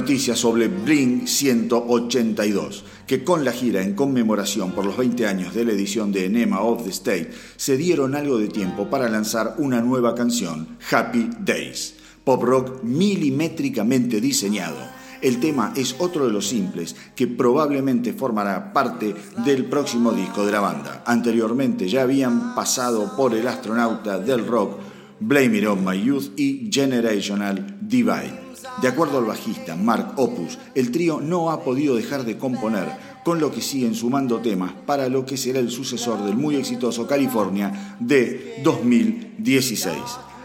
Ahora 0.09 0.15
noticias 0.15 0.39
sobre 0.39 0.67
Blink 0.69 1.27
182, 1.27 2.83
que 3.05 3.23
con 3.23 3.45
la 3.45 3.51
gira 3.51 3.83
en 3.83 3.93
conmemoración 3.93 4.71
por 4.71 4.83
los 4.83 4.97
20 4.97 5.27
años 5.27 5.53
de 5.53 5.63
la 5.63 5.73
edición 5.73 6.11
de 6.11 6.25
Enema 6.25 6.61
of 6.61 6.83
the 6.83 6.89
State 6.89 7.29
se 7.57 7.77
dieron 7.77 8.15
algo 8.15 8.39
de 8.39 8.47
tiempo 8.47 8.89
para 8.89 9.07
lanzar 9.07 9.53
una 9.59 9.81
nueva 9.81 10.15
canción, 10.15 10.79
Happy 10.89 11.29
Days, 11.41 11.93
pop 12.23 12.41
rock 12.41 12.81
milimétricamente 12.81 14.19
diseñado. 14.19 14.77
El 15.21 15.39
tema 15.39 15.73
es 15.75 15.95
otro 15.99 16.25
de 16.25 16.33
los 16.33 16.47
simples 16.47 16.95
que 17.15 17.27
probablemente 17.27 18.11
formará 18.11 18.73
parte 18.73 19.13
del 19.45 19.65
próximo 19.65 20.11
disco 20.11 20.43
de 20.43 20.53
la 20.53 20.59
banda. 20.59 21.03
Anteriormente 21.05 21.87
ya 21.87 22.01
habían 22.01 22.55
pasado 22.55 23.15
por 23.15 23.35
el 23.35 23.47
astronauta 23.47 24.17
del 24.17 24.47
rock 24.47 24.79
Blame 25.19 25.59
It 25.59 25.67
On 25.67 25.85
My 25.85 26.03
Youth 26.03 26.31
y 26.35 26.67
Generational 26.71 27.77
Divide. 27.79 28.48
De 28.81 28.87
acuerdo 28.87 29.17
al 29.17 29.25
bajista 29.25 29.75
Mark 29.75 30.13
Opus, 30.15 30.57
el 30.75 30.91
trío 30.91 31.19
no 31.19 31.51
ha 31.51 31.63
podido 31.63 31.95
dejar 31.95 32.23
de 32.23 32.37
componer, 32.37 32.87
con 33.23 33.39
lo 33.39 33.51
que 33.51 33.61
siguen 33.61 33.95
sumando 33.95 34.39
temas 34.39 34.71
para 34.85 35.09
lo 35.09 35.25
que 35.25 35.37
será 35.37 35.59
el 35.59 35.69
sucesor 35.69 36.23
del 36.23 36.35
muy 36.35 36.55
exitoso 36.55 37.05
California 37.05 37.97
de 37.99 38.61
2016. 38.63 39.97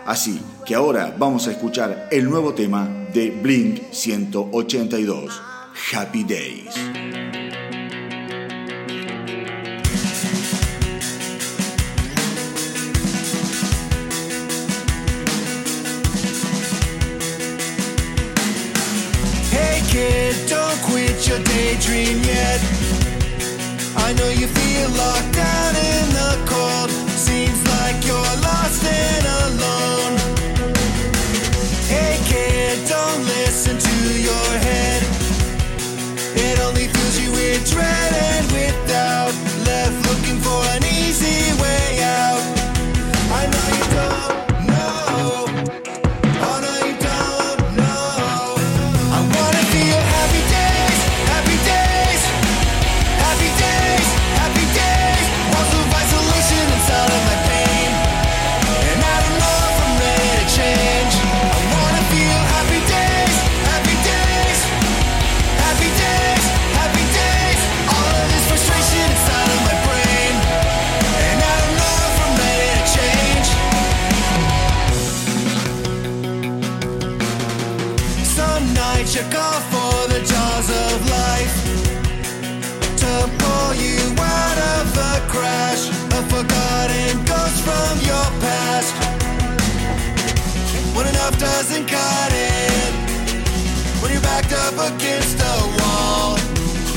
Así 0.06 0.40
que 0.66 0.74
ahora 0.74 1.14
vamos 1.18 1.46
a 1.46 1.52
escuchar 1.52 2.08
el 2.10 2.28
nuevo 2.28 2.52
tema 2.52 2.88
de 3.14 3.30
Blink 3.30 3.90
182, 3.90 5.40
Happy 5.92 6.24
Days. 6.24 7.33
Your 21.28 21.38
daydream 21.38 22.22
yet. 22.22 22.60
I 23.96 24.12
know 24.12 24.28
you 24.28 24.46
feel 24.46 24.90
locked 24.90 25.32
down 25.32 25.76
in 25.76 26.08
the 26.12 26.32
cold. 26.44 26.90
Seems 27.16 27.60
like 27.68 28.04
you're 28.04 28.36
lost 28.42 28.84
and 28.84 29.26
alone. 29.44 30.23
Up 94.78 94.92
against 94.94 95.38
a 95.38 95.56
wall. 95.78 96.36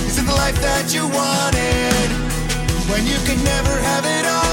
Is 0.06 0.18
it 0.18 0.26
the 0.26 0.34
life 0.34 0.60
that 0.62 0.94
you 0.94 1.08
wanted 1.08 2.10
when 2.90 3.06
you 3.06 3.18
could 3.26 3.44
never 3.44 3.76
have 3.80 4.06
it 4.06 4.26
all? 4.26 4.47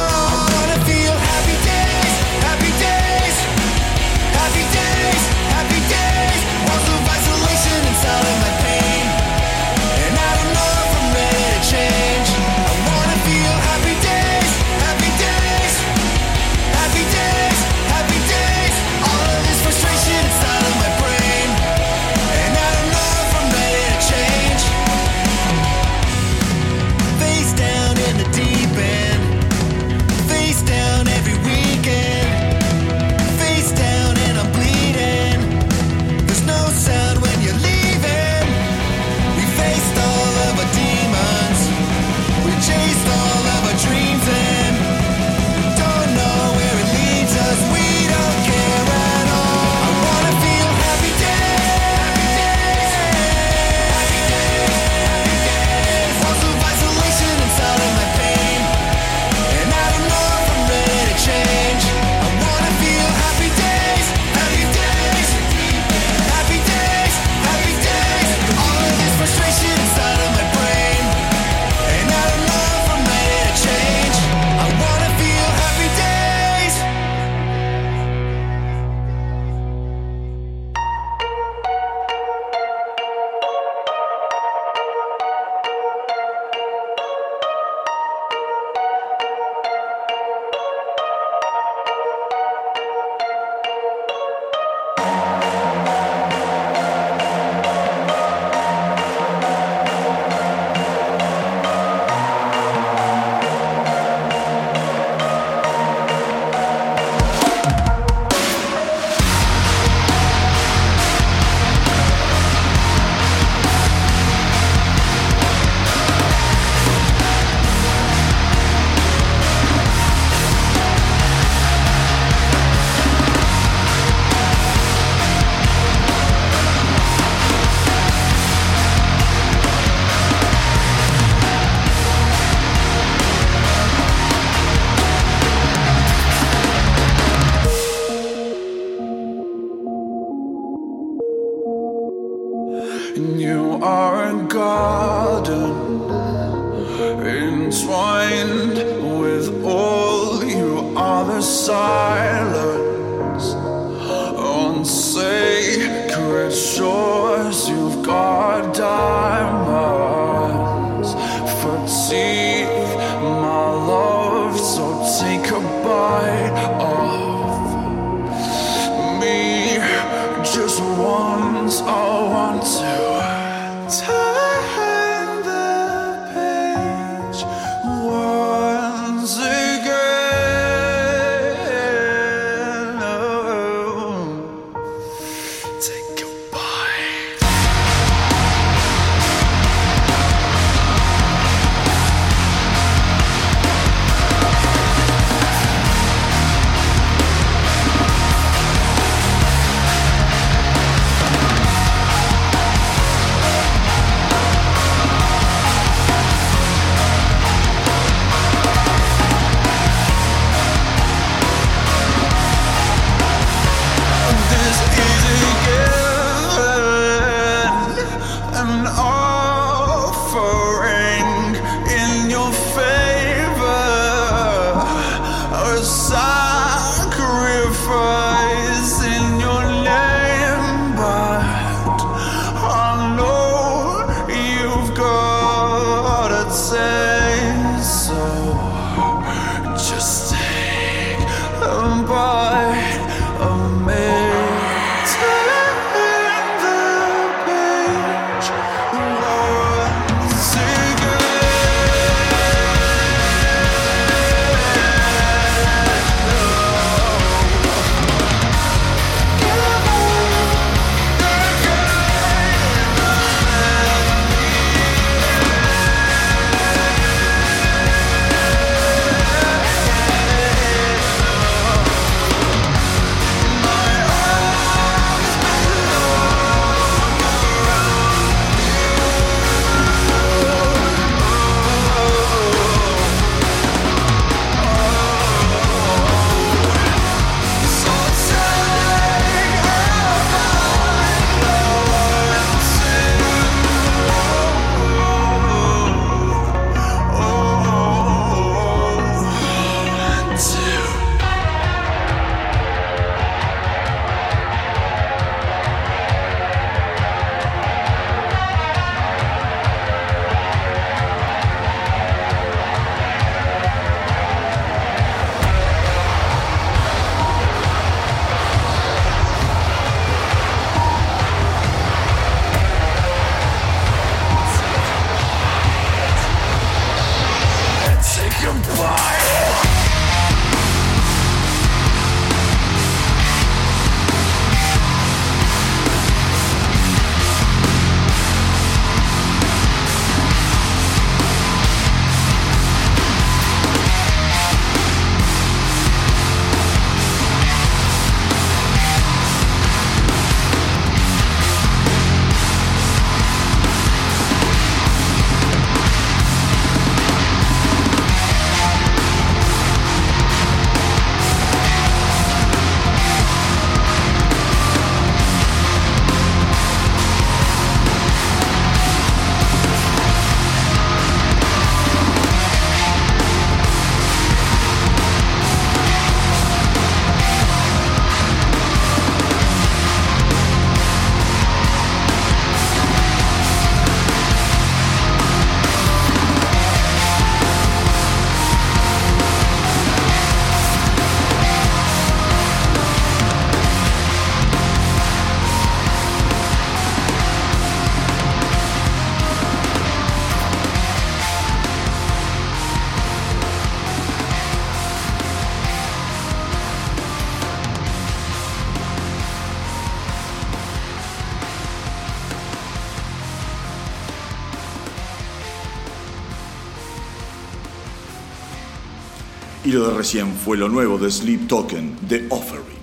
Recién 420.05 420.35
fue 420.35 420.59
lo 420.59 420.69
nuevo 420.69 420.99
de 420.99 421.11
Sleep 421.11 421.49
Token, 421.49 421.97
The 422.07 422.27
Offering. 422.29 422.77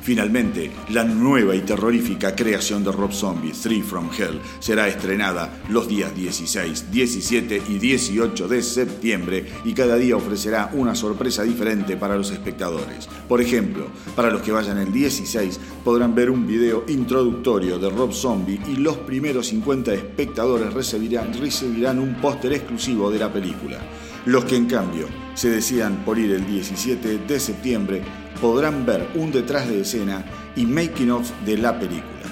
Finalmente, 0.00 0.70
la 0.90 1.02
nueva 1.02 1.56
y 1.56 1.62
terrorífica 1.62 2.36
creación 2.36 2.84
de 2.84 2.92
Rob 2.92 3.12
Zombie, 3.12 3.50
Three 3.50 3.82
from 3.82 4.10
Hell, 4.16 4.40
será 4.60 4.86
estrenada 4.86 5.60
los 5.70 5.88
días 5.88 6.14
16, 6.14 6.92
17 6.92 7.62
y 7.68 7.78
18 7.80 8.46
de 8.46 8.62
septiembre 8.62 9.44
y 9.64 9.72
cada 9.72 9.96
día 9.96 10.14
ofrecerá 10.14 10.70
una 10.72 10.94
sorpresa 10.94 11.42
diferente 11.42 11.96
para 11.96 12.16
los 12.16 12.30
espectadores. 12.30 13.08
Por 13.28 13.40
ejemplo, 13.40 13.88
para 14.14 14.30
los 14.30 14.42
que 14.42 14.52
vayan 14.52 14.78
el 14.78 14.92
16 14.92 15.58
podrán 15.82 16.14
ver 16.14 16.30
un 16.30 16.46
video 16.46 16.84
introductorio 16.86 17.80
de 17.80 17.90
Rob 17.90 18.12
Zombie 18.12 18.60
y 18.68 18.76
los 18.76 18.98
primeros 18.98 19.48
50 19.48 19.94
espectadores 19.94 20.72
recibirán, 20.72 21.34
recibirán 21.34 21.98
un 21.98 22.20
póster 22.20 22.52
exclusivo 22.52 23.10
de 23.10 23.18
la 23.18 23.32
película. 23.32 23.80
Los 24.26 24.44
que 24.44 24.54
en 24.54 24.66
cambio 24.66 25.27
se 25.38 25.50
decidan 25.50 26.04
por 26.04 26.18
ir 26.18 26.32
el 26.32 26.44
17 26.44 27.18
de 27.18 27.38
septiembre 27.38 28.02
podrán 28.40 28.84
ver 28.84 29.08
un 29.14 29.30
detrás 29.30 29.68
de 29.68 29.82
escena 29.82 30.24
y 30.56 30.66
making 30.66 31.12
of 31.12 31.30
de 31.46 31.56
la 31.56 31.78
película. 31.78 32.24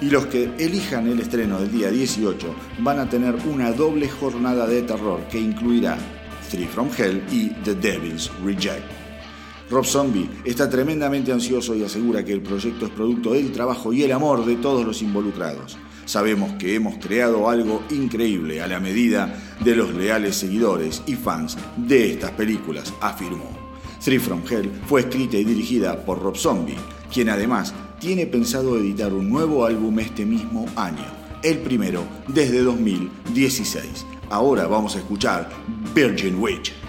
Y 0.00 0.10
los 0.10 0.26
que 0.26 0.48
elijan 0.60 1.08
el 1.08 1.18
estreno 1.18 1.58
del 1.58 1.72
día 1.72 1.90
18 1.90 2.54
van 2.78 3.00
a 3.00 3.08
tener 3.08 3.34
una 3.46 3.72
doble 3.72 4.08
jornada 4.08 4.64
de 4.68 4.82
terror 4.82 5.18
que 5.28 5.40
incluirá 5.40 5.98
Three 6.52 6.66
from 6.66 6.88
Hell 6.96 7.24
y 7.32 7.48
The 7.64 7.74
Devil's 7.74 8.30
Reject. 8.44 8.84
Rob 9.68 9.84
Zombie 9.84 10.30
está 10.44 10.70
tremendamente 10.70 11.32
ansioso 11.32 11.74
y 11.74 11.82
asegura 11.82 12.24
que 12.24 12.32
el 12.32 12.42
proyecto 12.42 12.86
es 12.86 12.92
producto 12.92 13.32
del 13.32 13.50
trabajo 13.50 13.92
y 13.92 14.04
el 14.04 14.12
amor 14.12 14.46
de 14.46 14.54
todos 14.54 14.86
los 14.86 15.02
involucrados. 15.02 15.76
Sabemos 16.04 16.52
que 16.54 16.74
hemos 16.74 16.96
creado 16.96 17.48
algo 17.48 17.82
increíble 17.90 18.60
a 18.60 18.66
la 18.66 18.80
medida 18.80 19.34
de 19.64 19.76
los 19.76 19.94
leales 19.94 20.36
seguidores 20.36 21.02
y 21.06 21.14
fans 21.14 21.56
de 21.76 22.12
estas 22.12 22.32
películas, 22.32 22.92
afirmó. 23.00 23.50
Three 24.02 24.18
from 24.18 24.42
Hell 24.48 24.70
fue 24.86 25.02
escrita 25.02 25.36
y 25.36 25.44
dirigida 25.44 26.04
por 26.04 26.20
Rob 26.20 26.36
Zombie, 26.36 26.76
quien 27.12 27.28
además 27.28 27.72
tiene 28.00 28.26
pensado 28.26 28.76
editar 28.76 29.12
un 29.12 29.30
nuevo 29.30 29.64
álbum 29.64 29.96
este 30.00 30.26
mismo 30.26 30.66
año, 30.74 31.04
el 31.42 31.58
primero 31.58 32.04
desde 32.26 32.62
2016. 32.62 34.04
Ahora 34.28 34.66
vamos 34.66 34.96
a 34.96 34.98
escuchar 34.98 35.48
Virgin 35.94 36.40
Witch. 36.40 36.81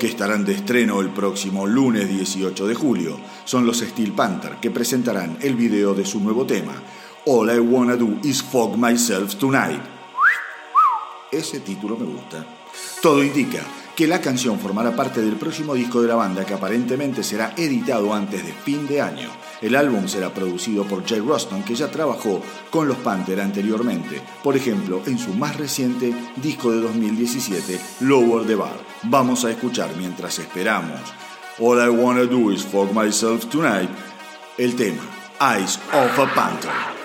Que 0.00 0.06
estarán 0.06 0.46
de 0.46 0.54
estreno 0.54 1.02
el 1.02 1.10
próximo 1.10 1.66
lunes 1.66 2.08
18 2.08 2.66
de 2.66 2.74
julio 2.74 3.20
son 3.44 3.66
los 3.66 3.80
Steel 3.80 4.12
Panther, 4.12 4.56
que 4.56 4.70
presentarán 4.70 5.36
el 5.42 5.54
video 5.54 5.92
de 5.92 6.06
su 6.06 6.20
nuevo 6.20 6.46
tema, 6.46 6.72
All 7.26 7.54
I 7.54 7.58
Wanna 7.58 7.96
Do 7.96 8.08
Is 8.22 8.42
Fog 8.42 8.78
Myself 8.78 9.34
Tonight. 9.34 9.82
Ese 11.30 11.60
título 11.60 11.98
me 11.98 12.06
gusta. 12.06 12.46
Todo 13.02 13.22
indica 13.22 13.60
que 13.94 14.06
la 14.06 14.22
canción 14.22 14.58
formará 14.58 14.96
parte 14.96 15.20
del 15.20 15.36
próximo 15.36 15.74
disco 15.74 16.00
de 16.00 16.08
la 16.08 16.14
banda 16.14 16.46
que 16.46 16.54
aparentemente 16.54 17.22
será 17.22 17.52
editado 17.58 18.14
antes 18.14 18.42
de 18.42 18.54
fin 18.54 18.86
de 18.86 19.02
año. 19.02 19.28
El 19.60 19.76
álbum 19.76 20.08
será 20.08 20.32
producido 20.32 20.84
por 20.84 21.06
Jay 21.06 21.20
Roston, 21.20 21.62
que 21.62 21.74
ya 21.74 21.90
trabajó 21.90 22.40
con 22.70 22.88
los 22.88 22.96
Panther 22.98 23.40
anteriormente, 23.40 24.22
por 24.42 24.56
ejemplo, 24.56 25.02
en 25.06 25.18
su 25.18 25.34
más 25.34 25.56
reciente 25.56 26.14
disco 26.36 26.70
de 26.70 26.80
2017, 26.80 27.78
Lower 28.00 28.46
the 28.46 28.54
Bar. 28.54 28.76
Vamos 29.02 29.44
a 29.44 29.50
escuchar 29.50 29.90
mientras 29.96 30.38
esperamos 30.38 31.00
All 31.58 31.78
I 31.78 31.90
Wanna 31.90 32.24
Do 32.24 32.50
Is 32.50 32.64
Fuck 32.64 32.92
Myself 32.92 33.46
Tonight, 33.46 33.90
el 34.56 34.74
tema 34.76 35.02
Eyes 35.40 35.78
of 35.92 36.18
a 36.18 36.34
Panther. 36.34 36.99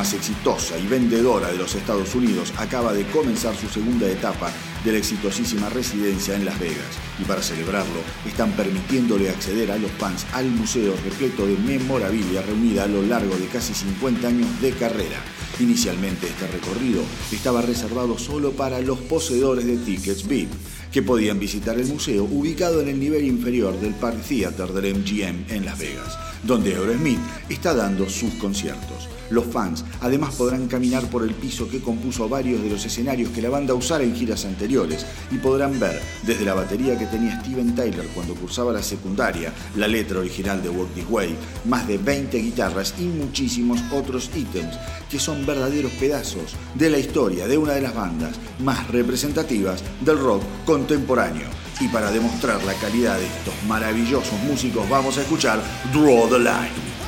Más 0.00 0.14
exitosa 0.14 0.78
y 0.78 0.86
vendedora 0.86 1.52
de 1.52 1.58
los 1.58 1.74
Estados 1.74 2.14
Unidos, 2.14 2.54
acaba 2.56 2.94
de 2.94 3.04
comenzar 3.08 3.54
su 3.54 3.68
segunda 3.68 4.08
etapa 4.08 4.50
de 4.82 4.92
la 4.92 4.96
exitosísima 4.96 5.68
residencia 5.68 6.34
en 6.34 6.46
Las 6.46 6.58
Vegas 6.58 6.96
y 7.20 7.24
para 7.24 7.42
celebrarlo 7.42 8.00
están 8.26 8.50
permitiéndole 8.52 9.28
acceder 9.28 9.70
a 9.70 9.76
los 9.76 9.90
fans 9.90 10.24
al 10.32 10.46
museo 10.46 10.94
repleto 11.04 11.46
de 11.46 11.54
memorabilia 11.58 12.40
reunida 12.40 12.84
a 12.84 12.88
lo 12.88 13.02
largo 13.02 13.36
de 13.36 13.44
casi 13.48 13.74
50 13.74 14.26
años 14.26 14.48
de 14.62 14.72
carrera. 14.72 15.22
Inicialmente 15.58 16.28
este 16.28 16.46
recorrido 16.46 17.02
estaba 17.30 17.60
reservado 17.60 18.16
solo 18.16 18.52
para 18.52 18.80
los 18.80 19.00
poseedores 19.00 19.66
de 19.66 19.76
tickets 19.76 20.26
VIP, 20.26 20.48
que 20.90 21.02
podían 21.02 21.38
visitar 21.38 21.78
el 21.78 21.88
museo 21.88 22.24
ubicado 22.24 22.80
en 22.80 22.88
el 22.88 22.98
nivel 22.98 23.26
inferior 23.26 23.78
del 23.78 23.92
Park 23.92 24.22
Theater 24.26 24.72
del 24.72 24.94
MGM 24.94 25.50
en 25.50 25.66
Las 25.66 25.78
Vegas 25.78 26.16
donde 26.42 26.74
Aerosmith 26.74 27.20
está 27.48 27.74
dando 27.74 28.08
sus 28.08 28.32
conciertos. 28.34 29.08
Los 29.30 29.46
fans 29.46 29.84
además 30.00 30.34
podrán 30.34 30.66
caminar 30.66 31.08
por 31.08 31.22
el 31.22 31.34
piso 31.34 31.68
que 31.68 31.80
compuso 31.80 32.28
varios 32.28 32.62
de 32.62 32.70
los 32.70 32.84
escenarios 32.84 33.30
que 33.30 33.42
la 33.42 33.48
banda 33.48 33.74
usara 33.74 34.04
en 34.04 34.14
giras 34.14 34.44
anteriores 34.44 35.06
y 35.30 35.36
podrán 35.36 35.78
ver 35.78 36.00
desde 36.22 36.44
la 36.44 36.54
batería 36.54 36.98
que 36.98 37.06
tenía 37.06 37.40
Steven 37.40 37.74
Tyler 37.74 38.06
cuando 38.14 38.34
cursaba 38.34 38.72
la 38.72 38.82
secundaria, 38.82 39.52
la 39.76 39.86
letra 39.86 40.18
original 40.18 40.62
de 40.62 40.68
Walk 40.68 40.92
This 40.94 41.06
Way, 41.08 41.36
más 41.66 41.86
de 41.86 41.98
20 41.98 42.38
guitarras 42.38 42.94
y 42.98 43.04
muchísimos 43.04 43.80
otros 43.92 44.30
ítems 44.34 44.76
que 45.08 45.20
son 45.20 45.46
verdaderos 45.46 45.92
pedazos 45.92 46.56
de 46.74 46.90
la 46.90 46.98
historia 46.98 47.46
de 47.46 47.58
una 47.58 47.74
de 47.74 47.82
las 47.82 47.94
bandas 47.94 48.36
más 48.58 48.88
representativas 48.88 49.82
del 50.00 50.18
rock 50.18 50.42
contemporáneo. 50.64 51.48
Y 51.80 51.88
para 51.88 52.10
demostrar 52.10 52.62
la 52.64 52.74
calidad 52.74 53.18
de 53.18 53.26
estos 53.26 53.54
maravillosos 53.66 54.38
músicos 54.40 54.88
vamos 54.88 55.16
a 55.16 55.22
escuchar 55.22 55.62
Draw 55.92 56.28
the 56.28 56.38
Line. 56.38 56.99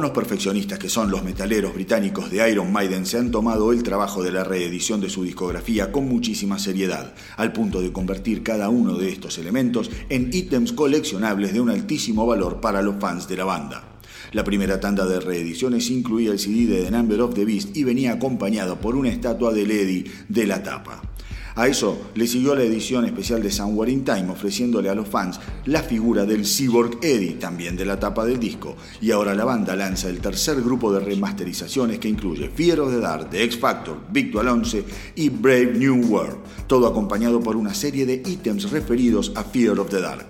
Buenos 0.00 0.16
perfeccionistas 0.16 0.78
que 0.78 0.88
son 0.88 1.10
los 1.10 1.22
metaleros 1.22 1.74
británicos 1.74 2.30
de 2.30 2.50
Iron 2.50 2.72
Maiden, 2.72 3.04
se 3.04 3.18
han 3.18 3.30
tomado 3.30 3.70
el 3.70 3.82
trabajo 3.82 4.22
de 4.22 4.32
la 4.32 4.44
reedición 4.44 4.98
de 4.98 5.10
su 5.10 5.24
discografía 5.24 5.92
con 5.92 6.08
muchísima 6.08 6.58
seriedad, 6.58 7.12
al 7.36 7.52
punto 7.52 7.82
de 7.82 7.92
convertir 7.92 8.42
cada 8.42 8.70
uno 8.70 8.96
de 8.96 9.10
estos 9.10 9.36
elementos 9.36 9.90
en 10.08 10.30
ítems 10.32 10.72
coleccionables 10.72 11.52
de 11.52 11.60
un 11.60 11.68
altísimo 11.68 12.26
valor 12.26 12.62
para 12.62 12.80
los 12.80 12.96
fans 12.98 13.28
de 13.28 13.36
la 13.36 13.44
banda. 13.44 13.98
La 14.32 14.42
primera 14.42 14.80
tanda 14.80 15.04
de 15.04 15.20
reediciones 15.20 15.90
incluía 15.90 16.32
el 16.32 16.38
CD 16.38 16.64
de 16.64 16.84
The 16.84 16.90
Number 16.92 17.20
of 17.20 17.34
the 17.34 17.44
Beast 17.44 17.76
y 17.76 17.84
venía 17.84 18.12
acompañado 18.12 18.80
por 18.80 18.96
una 18.96 19.10
estatua 19.10 19.52
de 19.52 19.66
Lady 19.66 20.04
de 20.30 20.46
la 20.46 20.62
tapa. 20.62 21.09
A 21.60 21.68
eso 21.68 22.06
le 22.14 22.26
siguió 22.26 22.54
la 22.54 22.62
edición 22.62 23.04
especial 23.04 23.42
de 23.42 23.50
Somewhere 23.50 23.92
in 23.92 24.02
Time, 24.02 24.30
ofreciéndole 24.30 24.88
a 24.88 24.94
los 24.94 25.06
fans 25.06 25.38
la 25.66 25.82
figura 25.82 26.24
del 26.24 26.46
Cyborg 26.46 26.96
Eddie, 27.02 27.34
también 27.34 27.76
de 27.76 27.84
la 27.84 28.00
tapa 28.00 28.24
del 28.24 28.40
disco. 28.40 28.76
Y 29.02 29.10
ahora 29.10 29.34
la 29.34 29.44
banda 29.44 29.76
lanza 29.76 30.08
el 30.08 30.22
tercer 30.22 30.62
grupo 30.62 30.90
de 30.90 31.00
remasterizaciones 31.00 31.98
que 31.98 32.08
incluye 32.08 32.48
Fear 32.48 32.80
of 32.80 32.90
the 32.92 33.00
Dark, 33.00 33.28
The 33.28 33.44
X 33.44 33.58
Factor, 33.58 33.98
Victor 34.10 34.48
11 34.48 34.84
y 35.16 35.28
Brave 35.28 35.74
New 35.74 36.06
World, 36.06 36.38
todo 36.66 36.86
acompañado 36.86 37.40
por 37.40 37.56
una 37.56 37.74
serie 37.74 38.06
de 38.06 38.22
ítems 38.24 38.70
referidos 38.70 39.30
a 39.34 39.44
Fear 39.44 39.80
of 39.80 39.90
the 39.90 40.00
Dark. 40.00 40.28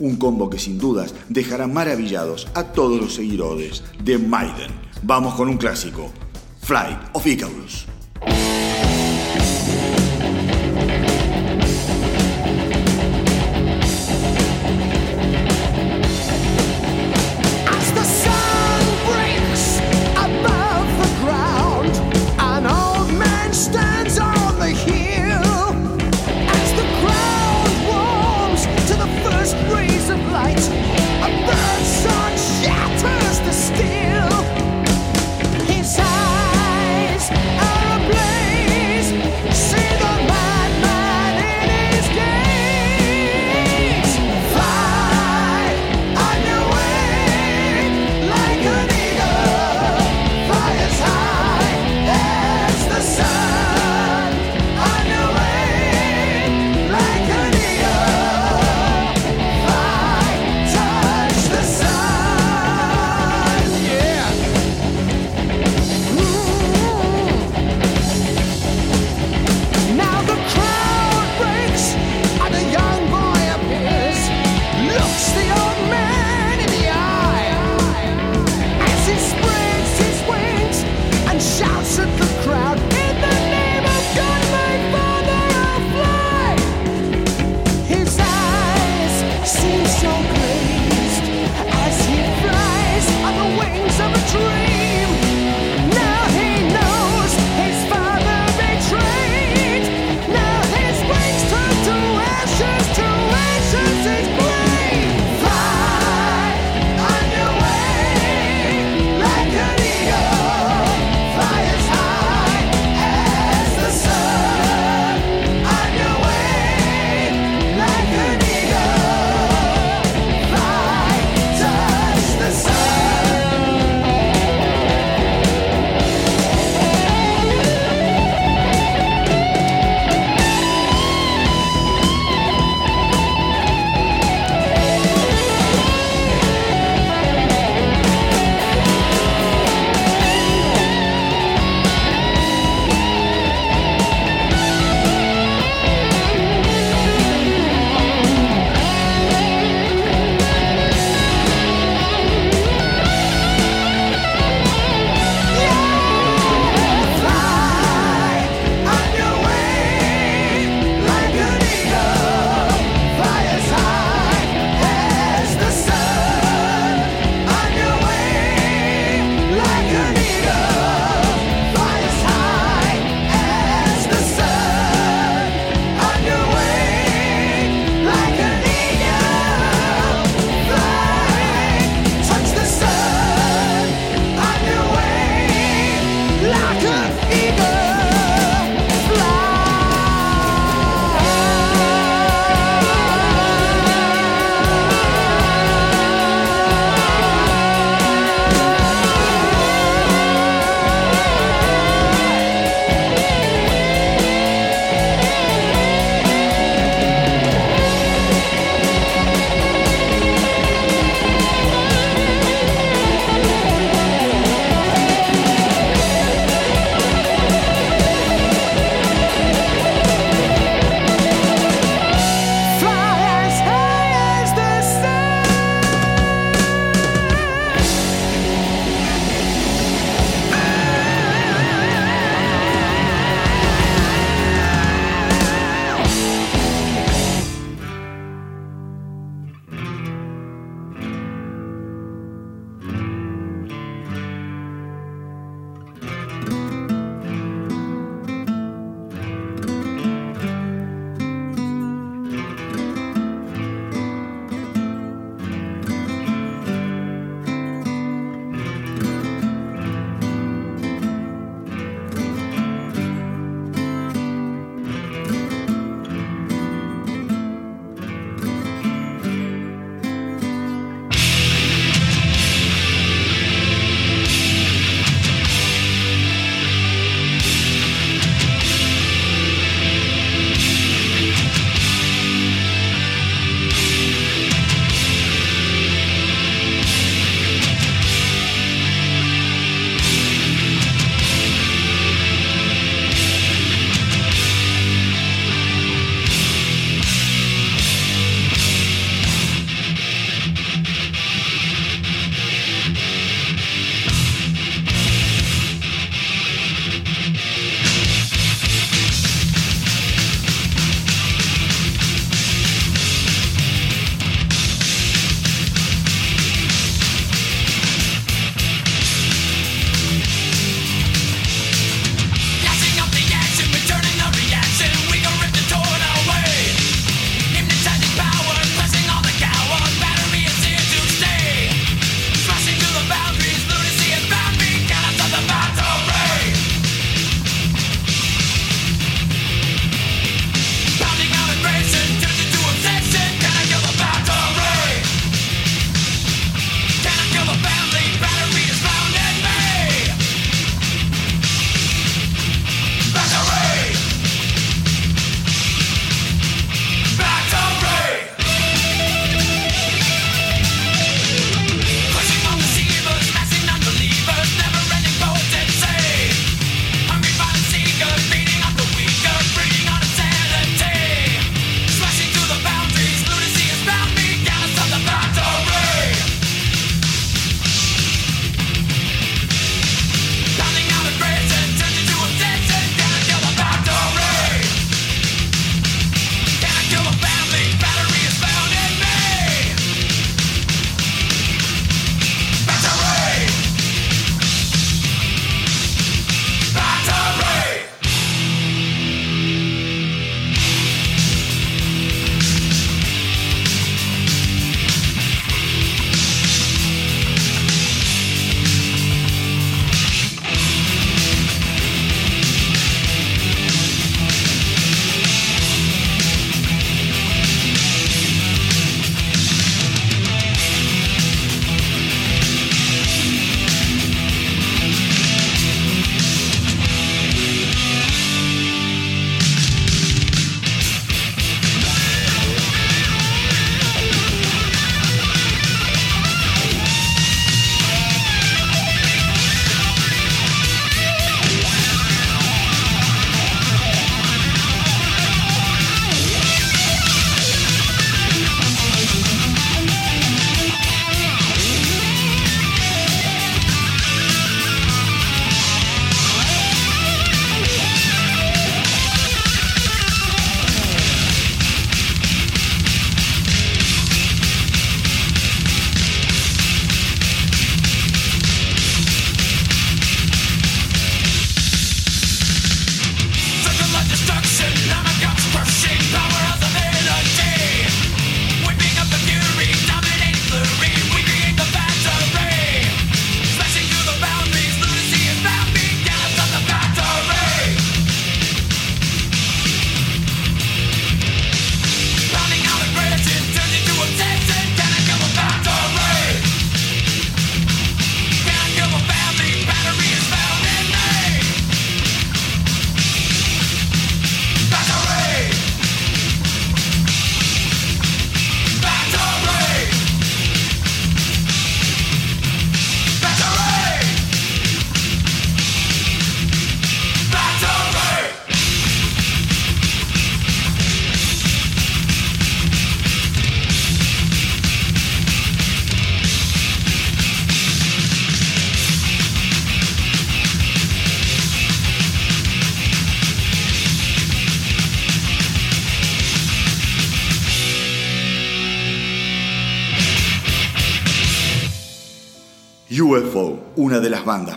Un 0.00 0.16
combo 0.16 0.50
que 0.50 0.58
sin 0.58 0.78
dudas 0.78 1.14
dejará 1.28 1.68
maravillados 1.68 2.48
a 2.54 2.64
todos 2.64 3.00
los 3.00 3.14
seguidores 3.14 3.84
de 4.02 4.18
Maiden. 4.18 4.72
Vamos 5.04 5.34
con 5.34 5.48
un 5.48 5.58
clásico, 5.58 6.10
Flight 6.60 6.98
of 7.12 7.24
Icarus. 7.24 7.86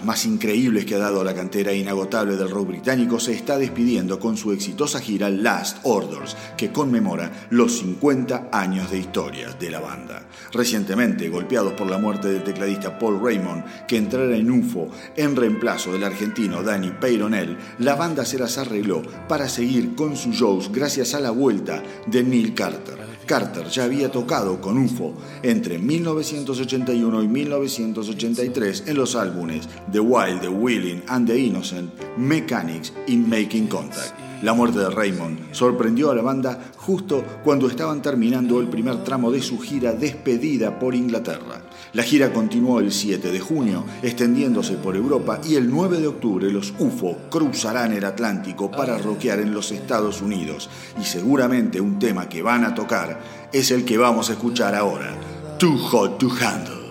Más 0.06 0.26
increíbles 0.26 0.86
que 0.86 0.96
ha 0.96 1.00
dado 1.00 1.24
la 1.24 1.34
cantera 1.34 1.74
inagotable 1.74 2.38
del 2.38 2.50
rock 2.50 2.68
británico, 2.68 3.20
se 3.20 3.34
está 3.34 3.58
despidiendo 3.58 4.20
con 4.20 4.38
su 4.38 4.52
exitosa 4.52 5.00
gira 5.02 5.30
Last 5.30 5.80
Orders, 5.84 6.38
que 6.56 6.72
conmemora 6.72 7.48
los 7.50 7.80
50 7.80 8.50
años 8.52 8.92
de 8.92 9.00
historia 9.00 9.52
de 9.54 9.70
la 9.70 9.80
banda. 9.80 10.28
Recientemente, 10.54 11.30
golpeados 11.30 11.74
por 11.74 11.90
la 11.90 11.98
muerte 11.98 12.30
del 12.30 12.44
tecladista 12.44 12.98
Paul 12.98 13.20
Raymond, 13.22 13.66
que 13.88 13.98
entrara 13.98 14.36
en 14.36 14.52
UFO 14.52 14.90
en 15.16 15.36
reemplazo 15.36 15.92
del 15.92 16.04
argentino 16.04 16.64
Danny 16.64 16.92
Peyronel, 16.92 17.58
la 17.80 17.96
banda 17.96 18.26
se 18.26 18.38
las 18.38 18.58
arregló 18.58 19.02
para 19.28 19.50
seguir 19.50 19.96
con 19.96 20.16
sus 20.16 20.36
shows 20.36 20.72
gracias 20.72 21.14
a 21.16 21.20
la 21.20 21.32
vuelta 21.32 21.82
de 22.06 22.24
Neil 22.24 22.54
Carter. 22.54 23.05
Carter 23.26 23.68
ya 23.68 23.84
había 23.84 24.12
tocado 24.12 24.62
con 24.62 24.78
UFO 24.78 25.14
entre 25.44 25.78
1981 25.78 27.24
y 27.24 27.28
1983 27.28 28.84
en 28.88 28.98
los 28.98 29.16
álbumes 29.16 29.68
The 29.92 30.00
Wild, 30.00 30.42
The 30.42 30.50
Willing 30.50 31.04
and 31.08 31.28
The 31.28 31.38
Innocent, 31.38 31.92
Mechanics 32.18 32.94
y 33.08 33.18
Making 33.18 33.68
Contact. 33.68 34.14
La 34.42 34.54
muerte 34.54 34.80
de 34.80 34.90
Raymond 34.90 35.54
sorprendió 35.54 36.12
a 36.12 36.16
la 36.16 36.22
banda 36.22 36.72
justo 36.78 37.24
cuando 37.44 37.68
estaban 37.68 38.02
terminando 38.02 38.60
el 38.60 38.68
primer 38.68 39.04
tramo 39.04 39.32
de 39.32 39.42
su 39.42 39.60
gira 39.60 39.94
despedida 39.94 40.78
por 40.78 40.94
Inglaterra. 40.94 41.65
La 41.96 42.04
gira 42.04 42.34
continuó 42.34 42.82
el 42.82 42.92
7 42.92 43.32
de 43.32 43.40
junio, 43.40 43.86
extendiéndose 44.04 44.74
por 44.74 44.98
Europa 44.98 45.40
y 45.46 45.56
el 45.56 45.72
9 45.72 46.02
de 46.02 46.08
octubre 46.08 46.52
los 46.52 46.74
UFO 46.78 47.16
cruzarán 47.30 47.94
el 47.94 48.04
Atlántico 48.04 48.70
para 48.70 48.98
rockear 48.98 49.40
en 49.40 49.54
los 49.54 49.72
Estados 49.72 50.22
Unidos. 50.22 50.70
Y 51.00 51.06
seguramente 51.06 51.80
un 51.80 51.98
tema 51.98 52.28
que 52.28 52.42
van 52.42 52.66
a 52.66 52.76
tocar 52.76 53.22
es 53.54 53.72
el 53.72 53.86
que 53.86 53.98
vamos 53.98 54.30
a 54.30 54.34
escuchar 54.34 54.76
ahora, 54.76 55.16
Too 55.58 55.78
Hot 55.78 56.18
to 56.18 56.30
Handle. 56.30 56.85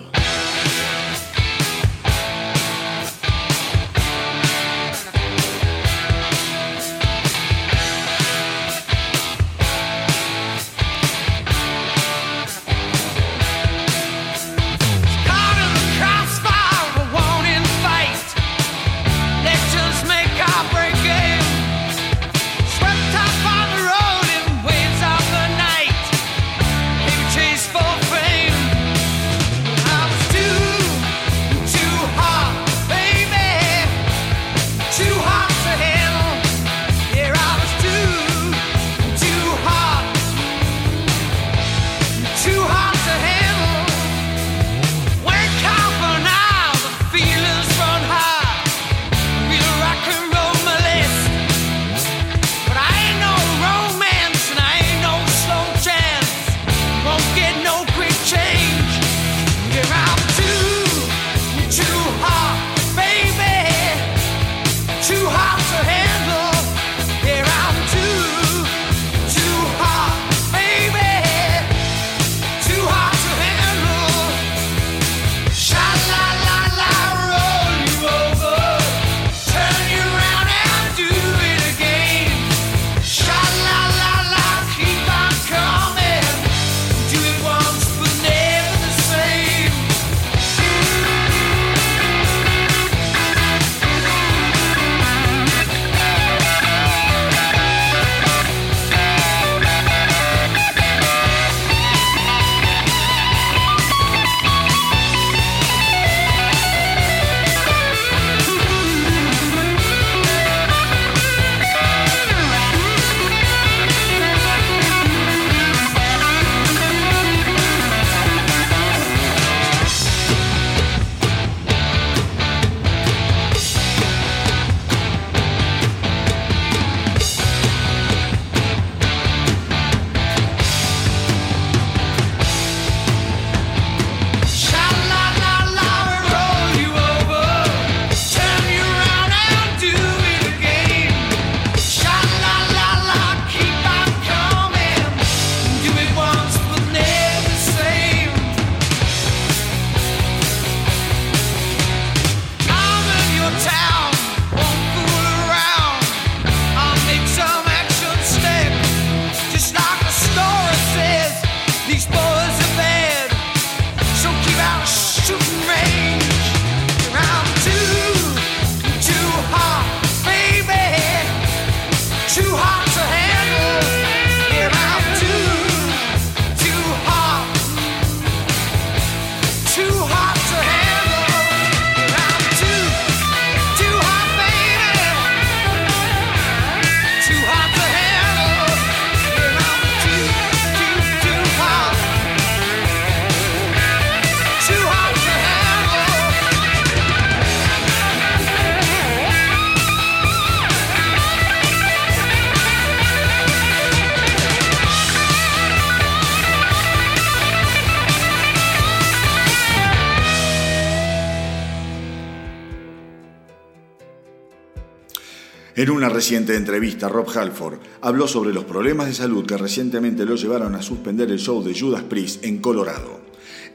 Reciente 216.15 216.55
entrevista, 216.55 217.09
Rob 217.09 217.27
Halford 217.37 217.77
habló 217.99 218.25
sobre 218.25 218.53
los 218.53 218.63
problemas 218.63 219.07
de 219.07 219.13
salud 219.13 219.45
que 219.45 219.57
recientemente 219.57 220.23
lo 220.23 220.37
llevaron 220.37 220.73
a 220.73 220.81
suspender 220.81 221.29
el 221.29 221.39
show 221.39 221.61
de 221.61 221.77
Judas 221.77 222.03
Priest 222.03 222.45
en 222.45 222.59
Colorado. 222.59 223.19